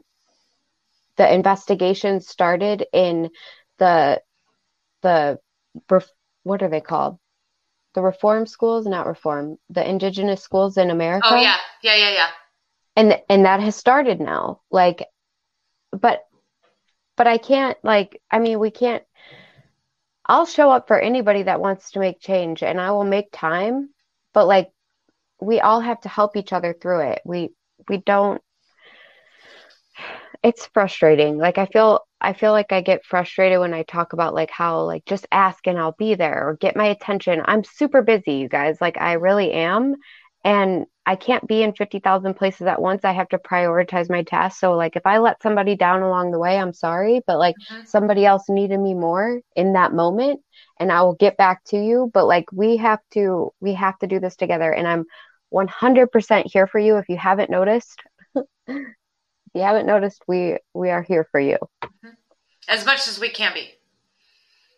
[1.17, 3.29] the investigation started in
[3.79, 4.21] the
[5.01, 5.39] the
[6.43, 7.17] what are they called?
[7.93, 11.57] The reform schools, not reform, the indigenous schools in America Oh, yeah.
[11.83, 12.27] Yeah, yeah, yeah.
[12.95, 15.05] And and that has started now like
[15.91, 16.23] but
[17.17, 19.03] but I can't like I mean we can't
[20.25, 23.89] I'll show up for anybody that wants to make change and I will make time
[24.33, 24.71] but like
[25.41, 27.21] we all have to help each other through it.
[27.25, 27.51] We
[27.89, 28.41] we don't
[30.41, 31.37] it's frustrating.
[31.37, 34.83] Like I feel I feel like I get frustrated when I talk about like how
[34.83, 37.41] like just ask and I'll be there or get my attention.
[37.45, 38.79] I'm super busy you guys.
[38.81, 39.95] Like I really am.
[40.43, 43.03] And I can't be in 50,000 places at once.
[43.03, 44.59] I have to prioritize my tasks.
[44.59, 47.87] So like if I let somebody down along the way, I'm sorry, but like Mhm.
[47.87, 50.41] somebody else needed me more in that moment
[50.79, 54.07] and I will get back to you, but like we have to we have to
[54.07, 55.05] do this together and I'm
[55.49, 58.01] 100% here for you if you haven't noticed.
[58.35, 58.45] if
[59.53, 61.57] you haven't noticed, we we are here for you.
[62.67, 63.73] As much as we can be.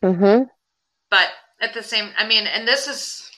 [0.04, 0.50] Mhm.
[1.10, 1.30] But
[1.62, 3.32] at the same, I mean, and this is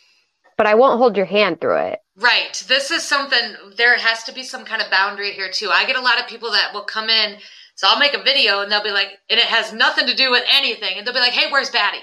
[0.57, 1.99] But I won't hold your hand through it.
[2.17, 2.63] right.
[2.67, 5.69] This is something, there has to be some kind of boundary here too.
[5.71, 7.37] I get a lot of people that will come in,
[7.75, 10.31] so I'll make a video and they'll be like, and it has nothing to do
[10.31, 10.97] with anything.
[10.97, 11.99] And they'll be like, hey, where's Batty?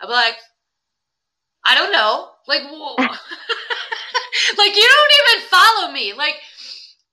[0.00, 0.34] I'll be like,
[1.64, 2.30] I don't know.
[2.48, 2.96] Like, whoa.
[2.98, 6.14] like you don't even follow me.
[6.14, 6.34] Like,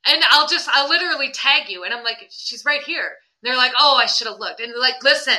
[0.08, 1.84] and I'll just, I'll literally tag you.
[1.84, 3.04] And I'm like, she's right here.
[3.42, 4.62] And they're like, oh, I should have looked.
[4.62, 5.36] And they're like, listen,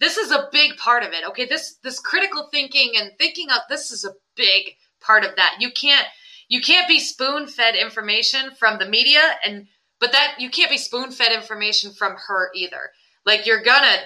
[0.00, 1.26] this is a big part of it.
[1.28, 1.46] Okay.
[1.46, 5.56] This, this critical thinking and thinking of this is a big part of that.
[5.60, 6.06] You can't,
[6.48, 9.66] you can't be spoon fed information from the media and,
[9.98, 12.90] but that you can't be spoon fed information from her either.
[13.24, 13.96] Like you're gonna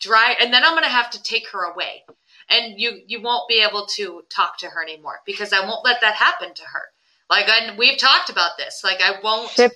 [0.00, 2.04] dry, and then I'm gonna have to take her away
[2.48, 6.00] and you you won't be able to talk to her anymore because I won't let
[6.00, 6.82] that happen to her.
[7.28, 8.82] Like and we've talked about this.
[8.84, 9.50] Like I won't.
[9.50, 9.72] Ship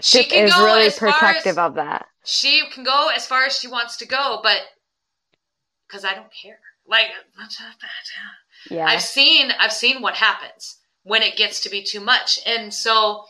[0.00, 2.06] she Ship can is go really protective as, of that.
[2.24, 4.58] She can go as far as she wants to go, but
[5.86, 6.58] because I don't care.
[6.86, 7.06] Like
[8.70, 8.86] Yeah.
[8.86, 13.24] I've seen I've seen what happens when it gets to be too much, and so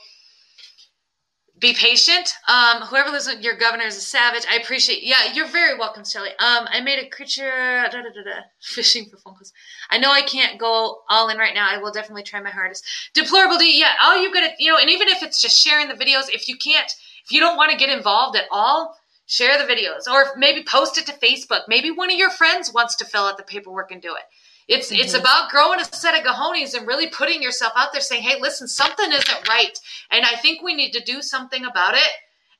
[1.58, 2.34] be patient.
[2.48, 4.44] Um, whoever lives with your governor is a savage.
[4.50, 5.04] I appreciate.
[5.04, 6.30] Yeah, you're very welcome, Shelly.
[6.30, 7.50] Um, I made a creature
[7.90, 9.52] da, da, da, fishing for phone calls.
[9.88, 11.68] I know I can't go all in right now.
[11.70, 12.84] I will definitely try my hardest.
[13.14, 13.78] Deplorable D.
[13.78, 16.48] Yeah, all you gotta you know, and even if it's just sharing the videos, if
[16.48, 16.90] you can't,
[17.24, 18.96] if you don't want to get involved at all,
[19.26, 21.62] share the videos or maybe post it to Facebook.
[21.68, 24.22] Maybe one of your friends wants to fill out the paperwork and do it.
[24.66, 25.20] It's it's Mhm.
[25.20, 28.66] about growing a set of cojones and really putting yourself out there saying, "Hey, listen,
[28.68, 29.78] something isn't right."
[30.10, 32.12] And I think we need to do something about it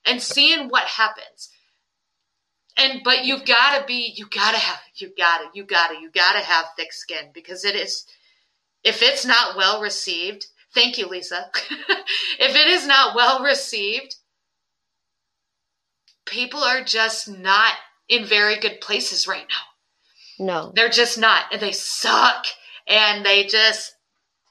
[0.04, 1.50] and seeing what happens.
[2.76, 5.88] And but you've got to be you got to have you got to you got
[5.88, 8.04] to you got to have thick skin because it is
[8.82, 11.50] if it's not well received, thank you Lisa.
[12.38, 14.16] if it is not well received,
[16.26, 17.72] people are just not
[18.08, 20.44] in very good places right now.
[20.44, 20.72] no.
[20.74, 21.44] They're just not.
[21.52, 22.46] And they suck.
[22.86, 23.94] And they just,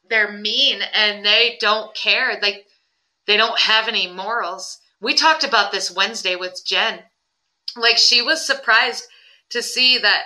[0.10, 2.40] they're mean and they don't care.
[2.42, 2.66] Like,
[3.28, 4.80] they don't have any morals.
[5.00, 7.00] We talked about this Wednesday with Jen.
[7.76, 9.04] Like, she was surprised
[9.50, 10.24] to see that.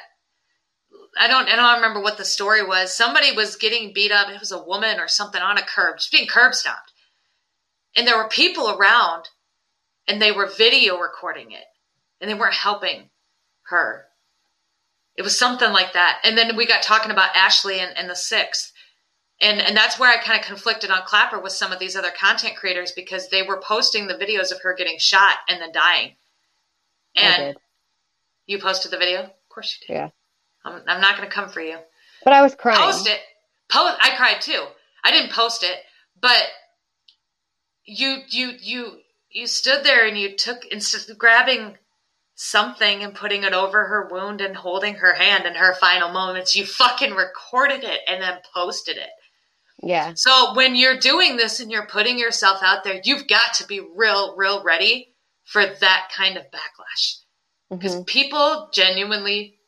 [1.20, 2.94] I don't, I don't remember what the story was.
[2.94, 4.30] Somebody was getting beat up.
[4.30, 6.92] It was a woman or something on a curb, just being curb stomped.
[7.96, 9.30] And there were people around
[10.08, 11.66] and they were video recording it
[12.22, 13.10] and they weren't helping
[13.64, 14.06] her.
[15.16, 16.22] It was something like that.
[16.24, 18.72] And then we got talking about Ashley and, and the sixth.
[19.40, 22.10] And and that's where I kind of conflicted on Clapper with some of these other
[22.10, 26.16] content creators because they were posting the videos of her getting shot and then dying.
[27.16, 27.56] And
[28.48, 29.22] you posted the video?
[29.22, 30.00] Of course you did.
[30.00, 30.10] Yeah.
[30.66, 31.78] I'm, I'm not going to come for you.
[32.24, 32.80] But I was crying.
[32.80, 33.20] Post it.
[33.70, 33.98] Post.
[34.02, 34.66] I cried too.
[35.04, 35.78] I didn't post it,
[36.20, 36.44] but
[37.86, 38.98] you you you
[39.38, 41.78] you stood there and you took instead of grabbing
[42.36, 46.56] something and putting it over her wound and holding her hand in her final moments,
[46.56, 49.10] you fucking recorded it and then posted it.
[49.82, 50.14] Yeah.
[50.16, 53.80] So when you're doing this and you're putting yourself out there, you've got to be
[53.80, 55.14] real, real ready
[55.46, 57.18] for that kind of backlash
[57.80, 59.60] because hmm people genuinely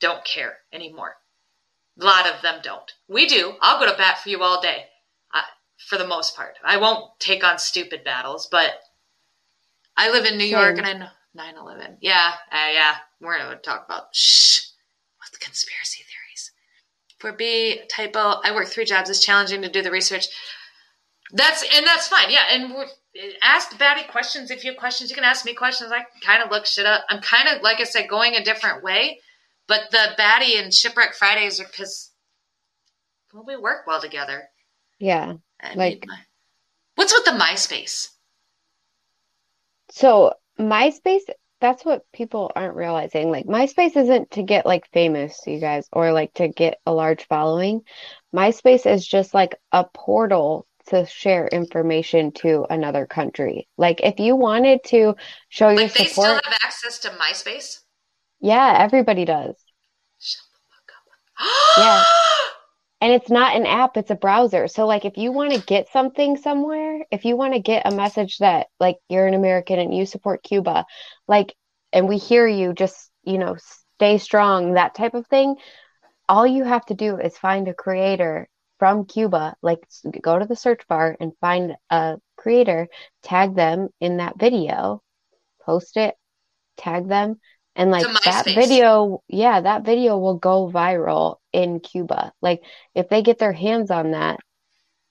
[0.00, 1.14] don't care anymore.
[2.00, 2.92] A lot of them don't.
[3.08, 3.54] We do.
[3.62, 4.84] I'll go to bat for you all day,
[5.32, 5.40] uh,
[5.88, 6.56] for the most part.
[6.62, 8.74] I won't take on stupid battles, but
[9.96, 10.52] I live in New Same.
[10.52, 11.98] York and I know 9 11.
[12.00, 12.94] Yeah, uh, yeah.
[13.20, 14.60] We're going to talk about shh,
[15.18, 16.52] what's the conspiracy theories.
[17.18, 19.08] For B, typo, I work three jobs.
[19.10, 20.26] It's challenging to do the research.
[21.32, 22.30] That's and that's fine.
[22.30, 22.72] Yeah, and
[23.42, 25.10] ask Batty questions if you have questions.
[25.10, 25.90] You can ask me questions.
[25.90, 27.04] I can kind of look shit up.
[27.08, 29.20] I'm kind of like I said, going a different way.
[29.66, 32.12] But the Batty and Shipwreck Fridays are because
[33.34, 34.44] well, we work well together.
[35.00, 35.34] Yeah.
[35.60, 36.18] I Like- mean,
[36.94, 38.10] what's with the MySpace?
[39.96, 41.22] So MySpace,
[41.58, 43.30] that's what people aren't realizing.
[43.30, 47.26] Like MySpace isn't to get like famous, you guys, or like to get a large
[47.28, 47.80] following.
[48.34, 53.68] MySpace is just like a portal to share information to another country.
[53.78, 55.14] Like if you wanted to
[55.48, 57.78] show your Like they still have access to MySpace.
[58.38, 59.56] yeah, everybody does.
[60.18, 60.92] Shut the fuck
[61.40, 61.48] up.
[61.78, 62.04] Yeah.
[63.00, 64.68] And it's not an app, it's a browser.
[64.68, 67.94] So like if you want to get something somewhere, if you want to get a
[67.94, 70.86] message that like you're an American and you support Cuba,
[71.28, 71.54] like
[71.92, 73.56] and we hear you just, you know,
[73.96, 75.56] stay strong, that type of thing,
[76.28, 79.86] all you have to do is find a creator from Cuba, like
[80.20, 82.88] go to the search bar and find a creator,
[83.22, 85.02] tag them in that video,
[85.62, 86.14] post it,
[86.76, 87.40] tag them,
[87.76, 92.32] and like that video, yeah, that video will go viral in Cuba.
[92.40, 92.62] Like
[92.94, 94.40] if they get their hands on that,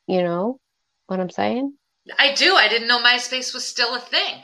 [0.08, 0.60] you know
[1.06, 1.74] what I'm saying?
[2.18, 2.56] I do.
[2.56, 4.42] I didn't know MySpace was still a thing.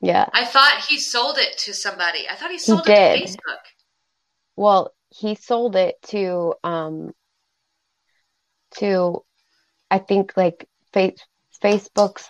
[0.00, 0.28] Yeah.
[0.32, 2.28] I thought he sold it to somebody.
[2.28, 3.18] I thought he sold it did.
[3.18, 3.60] to Facebook.
[4.56, 7.12] Well, he sold it to um
[8.78, 9.24] to
[9.90, 11.12] I think like fa
[11.62, 12.28] Facebook's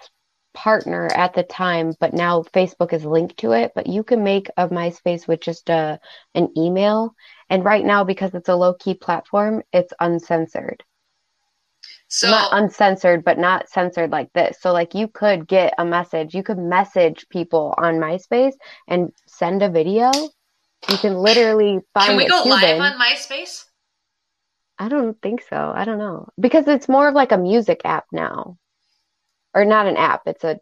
[0.55, 3.73] partner at the time, but now Facebook is linked to it.
[3.75, 6.01] But you can make a MySpace with just a
[6.35, 7.15] an email.
[7.51, 10.83] And right now, because it's a low key platform, it's uncensored.
[12.09, 14.59] So Not uncensored, but not censored like this.
[14.61, 18.55] So like you could get a message, you could message people on MySpace
[18.87, 20.13] and send a video.
[20.89, 23.65] You can literally find can we go live on MySpace?
[24.79, 25.73] I don't think so.
[25.75, 26.29] I don't know.
[26.39, 28.59] Because it's more of like a music app now.
[29.55, 30.59] Or not an app, it's a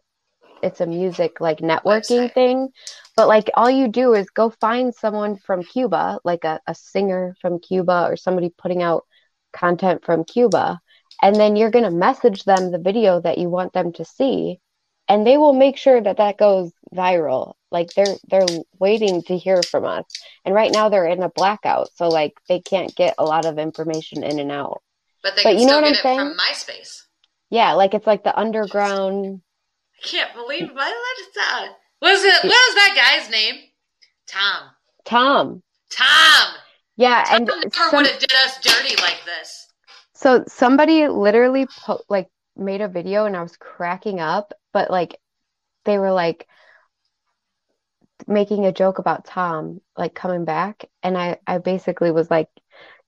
[0.61, 2.33] it's a music like networking Website.
[2.33, 2.69] thing.
[3.15, 7.35] But like all you do is go find someone from Cuba, like a, a singer
[7.41, 9.05] from Cuba or somebody putting out
[9.51, 10.79] content from Cuba,
[11.21, 14.59] and then you're gonna message them the video that you want them to see,
[15.07, 17.53] and they will make sure that that goes viral.
[17.71, 18.47] Like they're they're
[18.79, 20.05] waiting to hear from us.
[20.45, 23.57] And right now they're in a blackout, so like they can't get a lot of
[23.59, 24.81] information in and out.
[25.21, 27.01] But they But can you know what get I'm it from MySpace.
[27.53, 29.39] Yeah, like it's like the underground.
[30.03, 30.91] I can't believe my
[31.35, 31.67] that.
[31.99, 32.43] What is it?
[32.43, 33.61] What is that guy's name?
[34.27, 34.71] Tom.
[35.05, 35.61] Tom.
[35.91, 36.55] Tom.
[36.97, 39.67] Yeah, Tom and never some, would have did us dirty like this.
[40.15, 45.19] so somebody literally po like made a video and I was cracking up, but like
[45.85, 46.47] they were like
[48.25, 52.49] making a joke about Tom like coming back, and I I basically was like,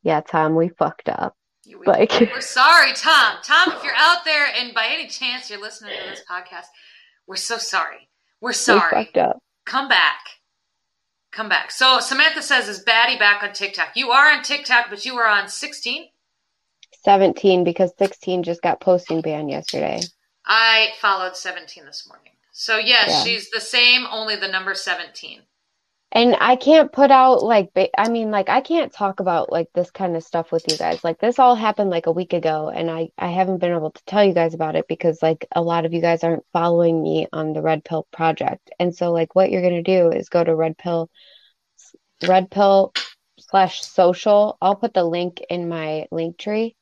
[0.04, 1.36] yeah, Tom, we fucked up.
[1.66, 3.38] You- Like We're sorry, Tom.
[3.43, 6.66] Tom, if you're out there and by any chance you're listening to this podcast,
[7.28, 8.07] we're so sorry.
[8.41, 8.89] We're we sorry.
[9.05, 9.41] fucked up.
[9.66, 10.20] Come back.
[11.32, 11.72] Come back.
[11.72, 13.89] So Samantha says, is Batty back on TikTok?
[13.95, 16.07] You are on TikTok, but you were on 16?
[17.03, 19.99] 17 because 16 just got posting ban yesterday.
[20.45, 22.34] I followed 17 this morning.
[22.51, 23.24] So yes, Yeah.
[23.24, 25.41] she's the same, only the number 17.
[26.16, 29.68] And I can't put out like ba- I mean like I can't talk about like
[29.76, 31.03] this kind of stuff with you guys.
[31.03, 34.05] Like this all happened like a week ago and I I haven't been able to
[34.05, 37.28] tell you guys about it because like a lot of you guys aren't following me
[37.34, 38.72] on the Red Pill project.
[38.80, 41.09] And so like what you're going to do is go to Red Pill
[42.26, 42.93] Red Pill
[43.38, 44.57] slash social.
[44.61, 46.78] I'll put the link in my link tree.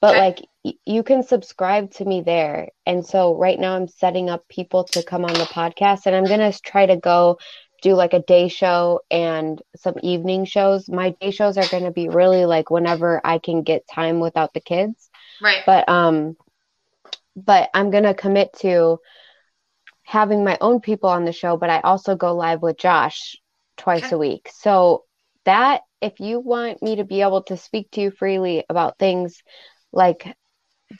[0.00, 2.70] But like y- you can subscribe to me there.
[2.86, 6.24] And so right now I'm setting up people to come on the podcast and I'm
[6.24, 7.38] going to try to go
[7.84, 10.88] do like a day show and some evening shows.
[10.88, 14.54] My day shows are going to be really like whenever I can get time without
[14.54, 15.10] the kids.
[15.42, 15.62] Right.
[15.66, 16.36] But um
[17.36, 18.98] but I'm going to commit to
[20.04, 23.36] having my own people on the show, but I also go live with Josh
[23.76, 24.14] twice Okay.
[24.14, 24.50] a week.
[24.52, 25.04] So
[25.44, 29.42] that if you want me to be able to speak to you freely about things
[29.92, 30.36] like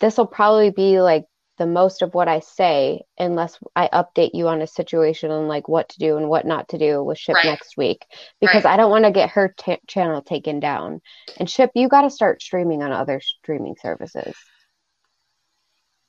[0.01, 1.24] this will probably be like
[1.59, 5.69] the most of what I say unless I update you on a situation and like
[5.69, 7.45] what to do and what not to do with Ship Right.
[7.45, 8.05] next week
[8.41, 8.75] because Right.
[8.75, 11.01] I don't want to get her t- channel taken down.
[11.39, 14.35] And Ship, you got to start streaming on other streaming services.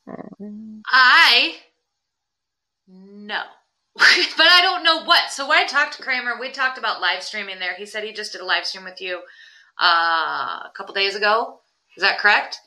[0.08, 1.56] Um, I
[2.88, 3.44] know.
[3.96, 5.32] but I don't know what.
[5.32, 7.76] So when I talked to Kramer, we talked about live streaming there.
[7.76, 9.22] He said he just did a live stream with you
[9.82, 11.60] uh, a couple days ago.
[11.96, 12.60] Is that correct?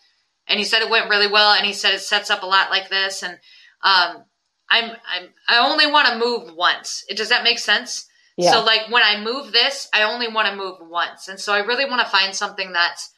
[0.48, 2.70] And he said it went really well, and he said it sets up a lot
[2.70, 3.22] like this.
[3.22, 3.34] And
[3.82, 4.24] um,
[4.70, 7.04] I'm I'm I only want to move once.
[7.14, 8.08] Does that make sense?
[8.38, 8.52] yeah.
[8.52, 11.26] So like when I move this, I only want to move once.
[11.26, 13.12] And so I really want to find something that's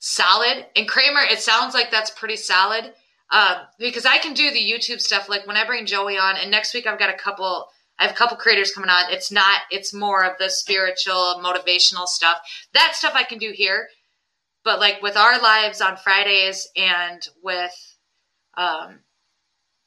[0.00, 0.66] solid.
[0.74, 2.92] And Kramer, it sounds like that's pretty solid.
[3.30, 6.50] Uh, because I can do the YouTube stuff like when I bring Joey on and
[6.50, 7.66] next week I've got a couple
[7.98, 9.12] I have a couple creators coming on.
[9.12, 12.38] It's not it's more of the spiritual motivational stuff.
[12.72, 13.88] That stuff I can do here.
[14.66, 17.96] But like with our lives on Fridays and with
[18.58, 18.98] um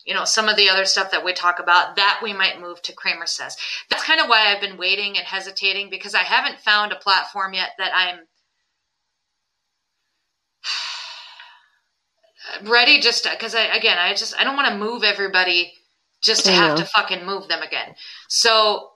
[0.06, 2.82] you know, some of the other stuff that we talk about, that we might move
[2.82, 3.56] to Kramer Says.
[3.90, 7.54] That's kind of why I've been waiting and hesitating because I haven't found a platform
[7.54, 8.20] yet that I'm
[12.68, 15.74] ready just because I, again, I just, I don't want to move everybody
[16.24, 17.94] just to have to fucking move them again.
[18.30, 18.92] So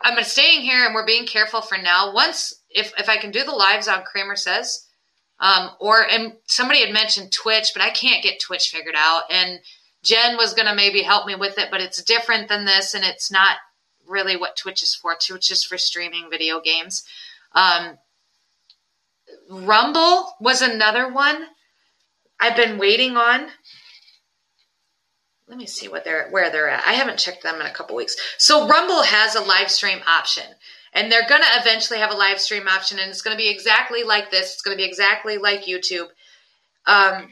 [0.00, 2.14] I'm staying here and we're being careful for now.
[2.14, 4.83] Once, if, if I can do the lives on Kramer Says,
[5.44, 9.24] um, or, and somebody had mentioned Twitch, but I can't get Twitch figured out.
[9.30, 9.60] And
[10.02, 13.04] Jen was going to maybe help me with it, but it's different than this, and
[13.04, 13.58] it's not
[14.08, 15.14] really what Twitch is for.
[15.14, 17.04] Twitch is for streaming video games.
[17.52, 17.98] Um,
[19.50, 21.44] Rumble was another one
[22.40, 23.48] I've been waiting on.
[25.46, 26.86] Let me see what they're where they're at.
[26.86, 28.16] I haven't checked them in a couple weeks.
[28.38, 30.44] So Rumble has a live stream option,
[30.94, 33.50] and they're going to eventually have a live stream option, and it's going to be
[33.50, 34.54] exactly like this.
[34.54, 36.06] It's going to be exactly like YouTube.
[36.86, 37.28] Um,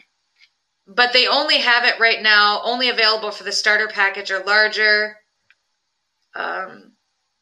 [0.86, 5.16] but they only have it right now, only available for the starter package or larger.
[6.34, 6.92] Um,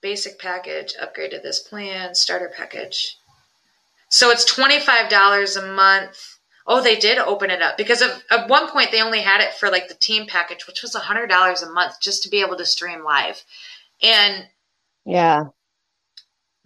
[0.02, 3.16] basic package, upgrade to this plan, starter package.
[4.10, 6.38] So it's $25 a month.
[6.66, 9.54] Oh, they did open it up because of, at one point they only had it
[9.54, 12.66] for like the team package, which was $100 a month just to be able to
[12.66, 13.42] stream live.
[14.02, 14.46] And
[15.04, 15.44] yeah.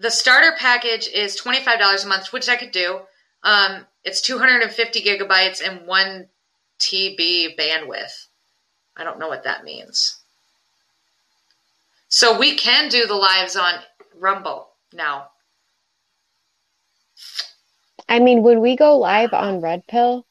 [0.04, 3.00] The starter package is $25 a month, which I could do.
[3.42, 6.28] Um, it's 250 gigabytes and one
[6.78, 8.26] TB bandwidth.
[8.98, 10.18] I don't know what that means.
[12.08, 13.76] So we can do the lives on
[14.14, 15.30] Rumble now.
[18.06, 20.26] I mean, when we go live on Red Pill,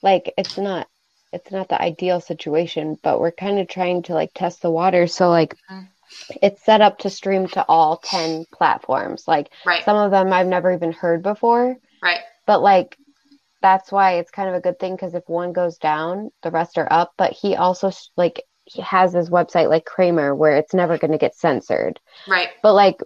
[0.00, 0.86] like it's not
[1.32, 5.08] it's not the ideal situation, but we're kind of trying to like test the water.
[5.08, 5.88] So like Mhm.
[6.42, 9.24] It's set up to stream to all 10 platforms.
[9.26, 12.96] Like Right, some of them I've never even heard before, right, but like
[13.62, 16.78] that's why it's kind of a good thing because if one goes down, the rest
[16.78, 17.12] are up.
[17.16, 21.18] But he also like he has his website like Kramer where it's never going to
[21.18, 21.98] get censored.
[22.28, 22.50] right.
[22.62, 22.96] But like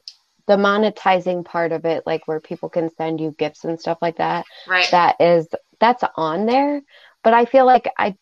[0.47, 4.17] the monetizing part of it, like where people can send you gifts and stuff like
[4.19, 4.91] that, Right.
[4.91, 5.49] that is
[5.81, 6.83] that's on there.
[7.23, 8.17] But I feel like I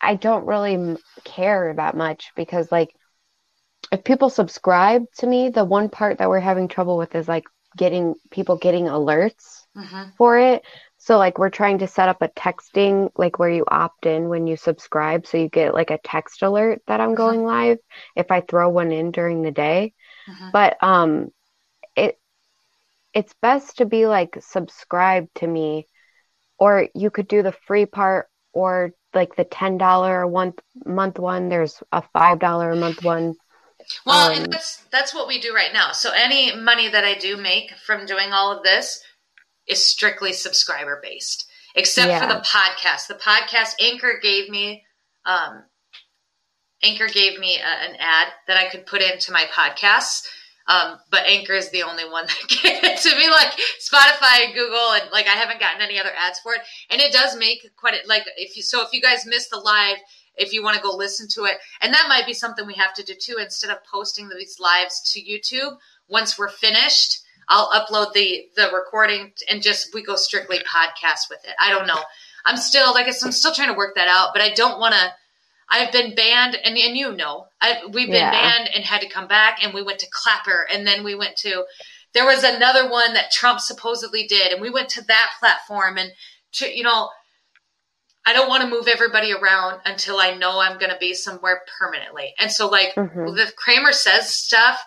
[0.00, 2.90] I don't really care that much because like
[3.92, 7.44] if people subscribe to me, the one part that we're having trouble with is like
[7.76, 10.62] getting people getting alerts hmm for it.
[10.98, 14.46] So like we're trying to set up a texting like where you opt in when
[14.46, 17.16] you subscribe so you get like a text alert that I'm Mhm.
[17.16, 17.78] going live
[18.16, 19.94] if I throw one in during the day.
[20.26, 21.30] hmm But um
[21.96, 22.18] it
[23.14, 25.86] it's best to be like subscribed to me
[26.58, 30.52] or you could do the free part or like the $10 a one
[30.86, 33.36] month one there's a $5 a month one
[34.04, 35.92] Well, Um, and that's that's what we do right now.
[35.92, 39.02] So any money that I do make from doing all of this
[39.66, 43.06] is strictly subscriber based, except for the podcast.
[43.06, 44.84] The podcast Anchor gave me,
[45.26, 45.64] um,
[46.82, 50.26] Anchor gave me a, an ad that I could put into my podcasts.
[50.66, 54.54] Um, but Anchor is the only one that gave it to me, like Spotify, and
[54.54, 56.60] Google, and like I haven't gotten any other ads for it.
[56.90, 59.58] And it does make quite a, like if you so if you guys missed the
[59.58, 59.96] live,
[60.38, 62.94] if you want to go listen to it, and that might be something we have
[62.94, 63.36] to do too.
[63.40, 65.76] Instead of posting these lives to YouTube,
[66.08, 71.44] once we're finished, I'll upload the the recording and just we go strictly podcast with
[71.44, 71.54] it.
[71.60, 72.00] I don't know.
[72.44, 74.78] I'm still like I said, I'm still trying to work that out, but I don't
[74.80, 75.12] want to.
[75.70, 78.30] I've been banned, and and you know, I we've been Yeah.
[78.30, 81.36] banned and had to come back, and we went to Clapper, and then we went
[81.38, 81.64] to.
[82.14, 86.10] There was another one that Trump supposedly did, and we went to that platform, and
[86.52, 87.10] to, you know,
[88.26, 91.62] I don't want to move everybody around until I know I'm going to be somewhere
[91.78, 92.34] permanently.
[92.38, 93.34] And so, like Mhm.
[93.36, 94.84] the Kramer says stuff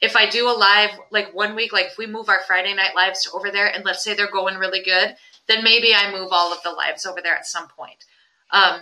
[0.00, 2.94] if I do a live like one week, like if we move our Friday night
[2.94, 5.16] lives to over there, and let's say they're going really good,
[5.48, 8.04] then maybe I move all of the lives over there at some point.
[8.50, 8.80] Um,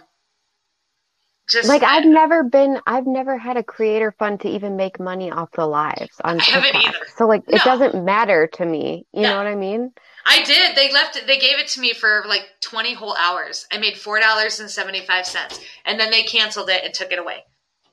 [1.48, 5.30] just like I've never been, I've never had a creator fund to even make money
[5.30, 6.94] off the lives on TikTok.
[7.16, 7.56] So like, no.
[7.56, 9.06] it doesn't matter to me.
[9.12, 9.92] You know what I mean?
[10.24, 10.76] I did.
[10.76, 11.26] They left it.
[11.26, 13.66] They gave it to me for like twenty whole hours.
[13.72, 17.12] I made four dollars and seventy five cents, and then they canceled it and took
[17.12, 17.44] it away.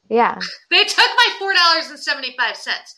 [0.09, 0.37] Yeah,
[0.71, 2.95] they took my four dollars and seventy five cents.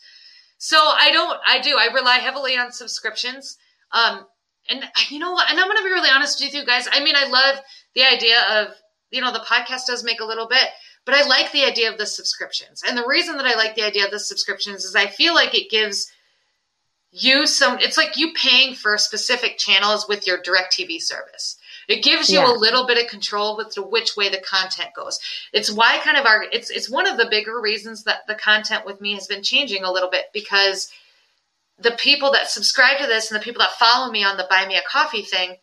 [0.58, 1.38] So I don't.
[1.46, 1.76] I do.
[1.78, 3.56] I rely heavily on subscriptions.
[3.90, 4.26] Um,
[4.68, 5.50] and you know what?
[5.50, 6.88] And I'm going to be really honest with you guys.
[6.90, 7.56] I mean, I love
[7.94, 8.68] the idea of
[9.10, 10.68] you know the podcast does make a little bit,
[11.04, 12.82] but I like the idea of the subscriptions.
[12.86, 15.54] And the reason that I like the idea of the subscriptions is I feel like
[15.54, 16.10] it gives
[17.12, 17.78] you some.
[17.78, 21.58] It's like you paying for specific channels with your direct tv service.
[21.88, 22.50] It gives you yeah.
[22.50, 25.20] a little bit of control with the, which way the content goes.
[25.52, 28.86] It's why kind of our it's it's one of the bigger reasons that the content
[28.86, 30.90] with me has been changing a little bit because
[31.78, 34.66] the people that subscribe to this and the people that follow me on the buy
[34.66, 35.56] me a coffee thing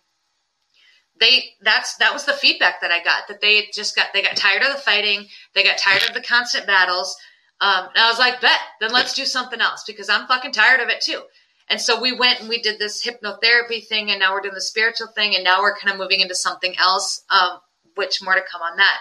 [1.20, 4.36] they that's that was the feedback that I got that they just got they got
[4.36, 7.18] tired of the fighting, they got tired of the constant battles.
[7.62, 10.80] Um, and I was like, bet then let's do something else because I'm fucking tired
[10.80, 11.22] of it too.
[11.70, 14.62] And so we went and we did this hypnotherapy thing, and now we're doing the
[14.62, 17.60] spiritual thing, and now we're kind of moving into something else, um,
[17.96, 18.98] which more to come on that.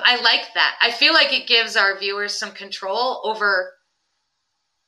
[0.00, 0.76] I like that.
[0.80, 3.72] I feel like it gives our viewers some control over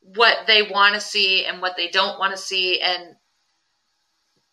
[0.02, 3.16] what they want to see and what they don't want to see, and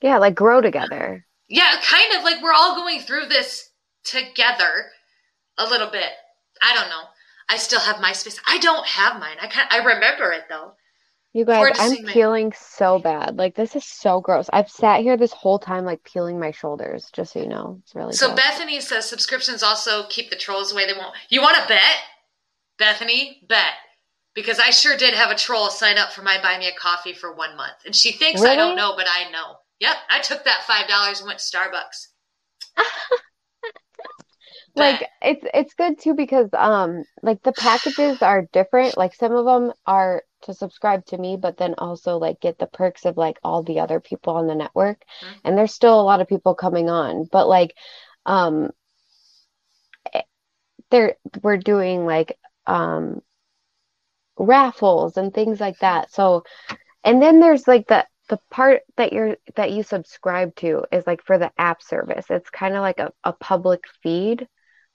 [0.01, 1.25] yeah, like grow together.
[1.47, 3.69] Yeah, kind of like we're all going through this
[4.03, 4.87] together
[5.59, 6.09] a little bit.
[6.61, 7.03] I don't know.
[7.49, 8.39] I still have my space.
[8.47, 9.37] I don't have mine.
[9.41, 9.71] I can't.
[9.71, 10.73] I remember it though.
[11.33, 12.55] You guys, I'm peeling my...
[12.57, 13.37] so bad.
[13.37, 14.49] Like this is so gross.
[14.51, 17.09] I've sat here this whole time like peeling my shoulders.
[17.13, 18.13] Just so you know, it's really.
[18.13, 18.39] So gross.
[18.39, 20.85] Bethany says subscriptions also keep the trolls away.
[20.87, 21.15] They won't.
[21.29, 21.97] You want to bet,
[22.77, 23.41] Bethany?
[23.47, 23.73] Bet
[24.37, 27.11] because I sure did have a troll sign up for my buy me a coffee
[27.11, 28.53] for one month, and she thinks really?
[28.53, 29.55] I don't know, but I know.
[29.79, 32.07] Yep, I took that five dollars and went to Starbucks.
[34.77, 38.97] like it's it's good too because um like the packages are different.
[38.97, 42.67] Like some of them are to subscribe to me, but then also like get the
[42.67, 45.01] perks of like all the other people on the network.
[45.21, 45.39] Mm-hmm.
[45.43, 47.75] And there's still a lot of people coming on, but like
[48.25, 48.71] um
[50.13, 50.21] eh,
[50.91, 53.21] there we're doing like um
[54.37, 56.11] raffles and things like that.
[56.11, 56.43] So
[57.03, 61.23] and then there's like the the part that you're that you subscribe to is like
[61.23, 64.47] for the app service it's kind of like a, a public feed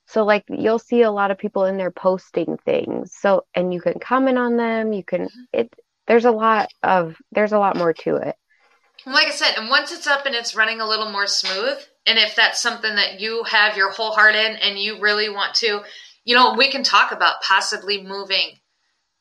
[0.07, 3.13] so like you'll see a lot of people in there posting things.
[3.19, 4.93] So and you can comment on them.
[4.93, 5.73] You can it
[6.07, 8.37] there's a lot of there's a lot more to it.
[9.07, 12.19] Like i said and once it's up and it's running a little more smooth and
[12.19, 15.83] if that's something that you have your whole heart in and you really want to
[16.25, 18.59] you know we can talk about possibly moving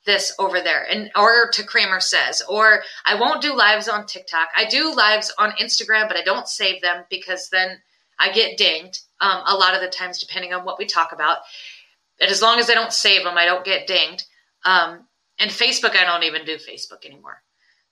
[0.05, 4.49] this over there and or to Kramer says or I won't do lives on TikTok.
[4.55, 7.79] I do lives on Instagram, but I don't save them because then
[8.21, 11.39] I get dinged um, a lot of the times depending on what we talk about.
[12.19, 14.25] And as long as I don't save them, I don't get dinged.
[14.63, 15.05] Um,
[15.39, 17.41] and Facebook, I don't even do Facebook anymore.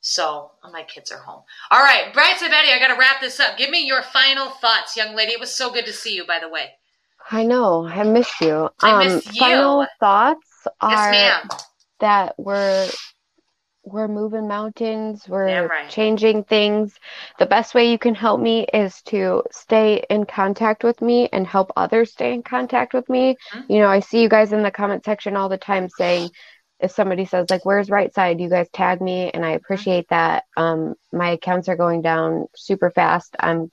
[0.01, 1.41] So my kids are home.
[1.71, 3.57] All right, Brightside Betty, I got to wrap this up.
[3.57, 5.33] Give me your final thoughts, young lady.
[5.33, 6.69] It was so good to see you, by the way.
[7.31, 7.85] I know.
[7.85, 8.69] I missed you.
[8.81, 9.39] I um, you.
[9.39, 11.59] Final thoughts are yes, ma'am
[11.99, 12.89] that we're
[13.91, 15.89] we're moving mountains, we're right.
[15.89, 16.93] changing things.
[17.37, 21.45] The best way you can help me is to stay in contact with me and
[21.45, 23.35] help others stay in contact with me.
[23.53, 23.71] Mm-hmm.
[23.71, 26.29] You know, I see you guys in the comment section all the time saying
[26.79, 29.57] if somebody says like where's right side, you guys tag me and I mm-hmm.
[29.57, 30.15] appreciate mm-hmm.
[30.15, 30.43] that.
[30.57, 33.35] Um my accounts are going down super fast.
[33.39, 33.69] I'm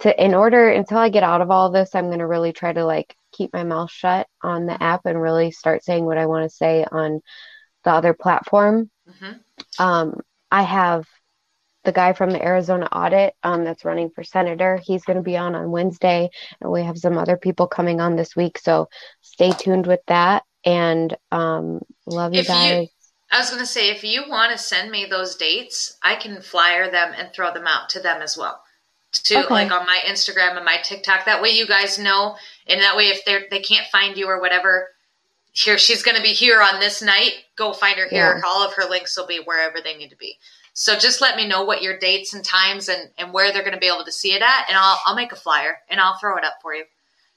[0.00, 2.72] to in order until I get out of all this, I'm going to really try
[2.72, 6.26] to like keep my mouth shut on the app and really start saying what I
[6.26, 7.20] want to say on
[7.86, 8.90] the other platform.
[9.08, 9.82] Mm-hmm.
[9.82, 11.06] Um, I have
[11.84, 14.78] the guy from the Arizona audit um, that's running for senator.
[14.82, 16.28] He's going to be on on Wednesday,
[16.60, 18.58] and we have some other people coming on this week.
[18.58, 18.88] So
[19.22, 20.42] stay tuned with that.
[20.64, 22.82] And um, love you if guys.
[22.82, 22.88] You,
[23.30, 26.42] I was going to say, if you want to send me those dates, I can
[26.42, 28.60] flyer them and throw them out to them as well.
[29.12, 29.54] To okay.
[29.54, 31.24] like on my Instagram and my TikTok.
[31.24, 32.36] That way, you guys know,
[32.66, 34.88] and that way, if they they can't find you or whatever,
[35.56, 37.32] here she's going to be here on this night.
[37.56, 38.36] Go find her here.
[38.36, 38.42] Yeah.
[38.46, 40.36] all of her links will be wherever they need to be.
[40.74, 43.72] So just let me know what your dates and times and, and where they're going
[43.72, 46.18] to be able to see it at and I'll, I'll make a flyer and i'll
[46.18, 46.84] throw it up for you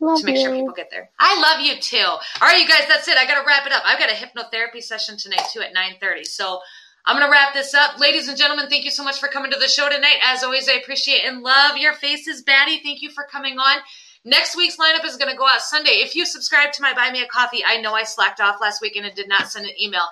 [0.01, 0.41] love to make you.
[0.41, 1.09] sure people get there.
[1.19, 2.03] I love you too.
[2.03, 3.17] All right you guys that's it.
[3.17, 3.83] I gotta wrap it up.
[3.85, 6.59] I've got a hypnotherapy session tonight too at 9.30 so
[7.05, 7.97] i'm gonna wrap this up.
[7.99, 10.17] Ladies and gentlemen thank you so much for coming to the show tonight.
[10.25, 12.81] As always i appreciate and love your faces batty.
[12.83, 13.77] Thank you for coming on
[14.25, 16.01] Next week's lineup is going to go out Sunday.
[16.03, 18.81] If you subscribe to my Buy Me a Coffee, I know I slacked off last
[18.81, 20.03] week and it did not send an email.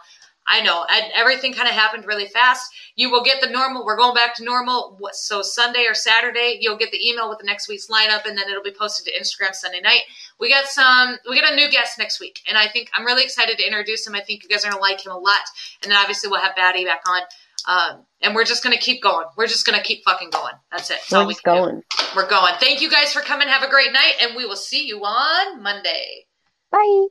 [0.48, 0.86] I know.
[0.90, 2.72] And everything kind of happened really fast.
[2.96, 3.86] You will get the normal.
[3.86, 4.98] We're going back to normal.
[5.12, 8.48] So Sunday or Saturday, you'll get the email with the next week's lineup, and then
[8.50, 10.04] it'll be posted to Instagram Sunday night.
[10.40, 11.18] We got some.
[11.30, 14.08] We got a new guest next week, and I think I'm really excited to introduce
[14.08, 14.16] him.
[14.16, 15.44] I think you guys are gonna like him a lot.
[15.84, 17.24] And then obviously we'll have Batty back on.
[17.66, 19.26] Um, and we're just gonna keep going.
[19.38, 20.54] We're just gonna keep fucking going.
[20.72, 21.00] That's it.
[21.10, 21.82] That's we're just going.
[21.98, 22.06] Do.
[22.16, 22.54] We're going.
[22.60, 23.48] Thank you guys for coming.
[23.48, 26.26] Have a great night, and we will see you on Monday.
[26.72, 27.08] Bye.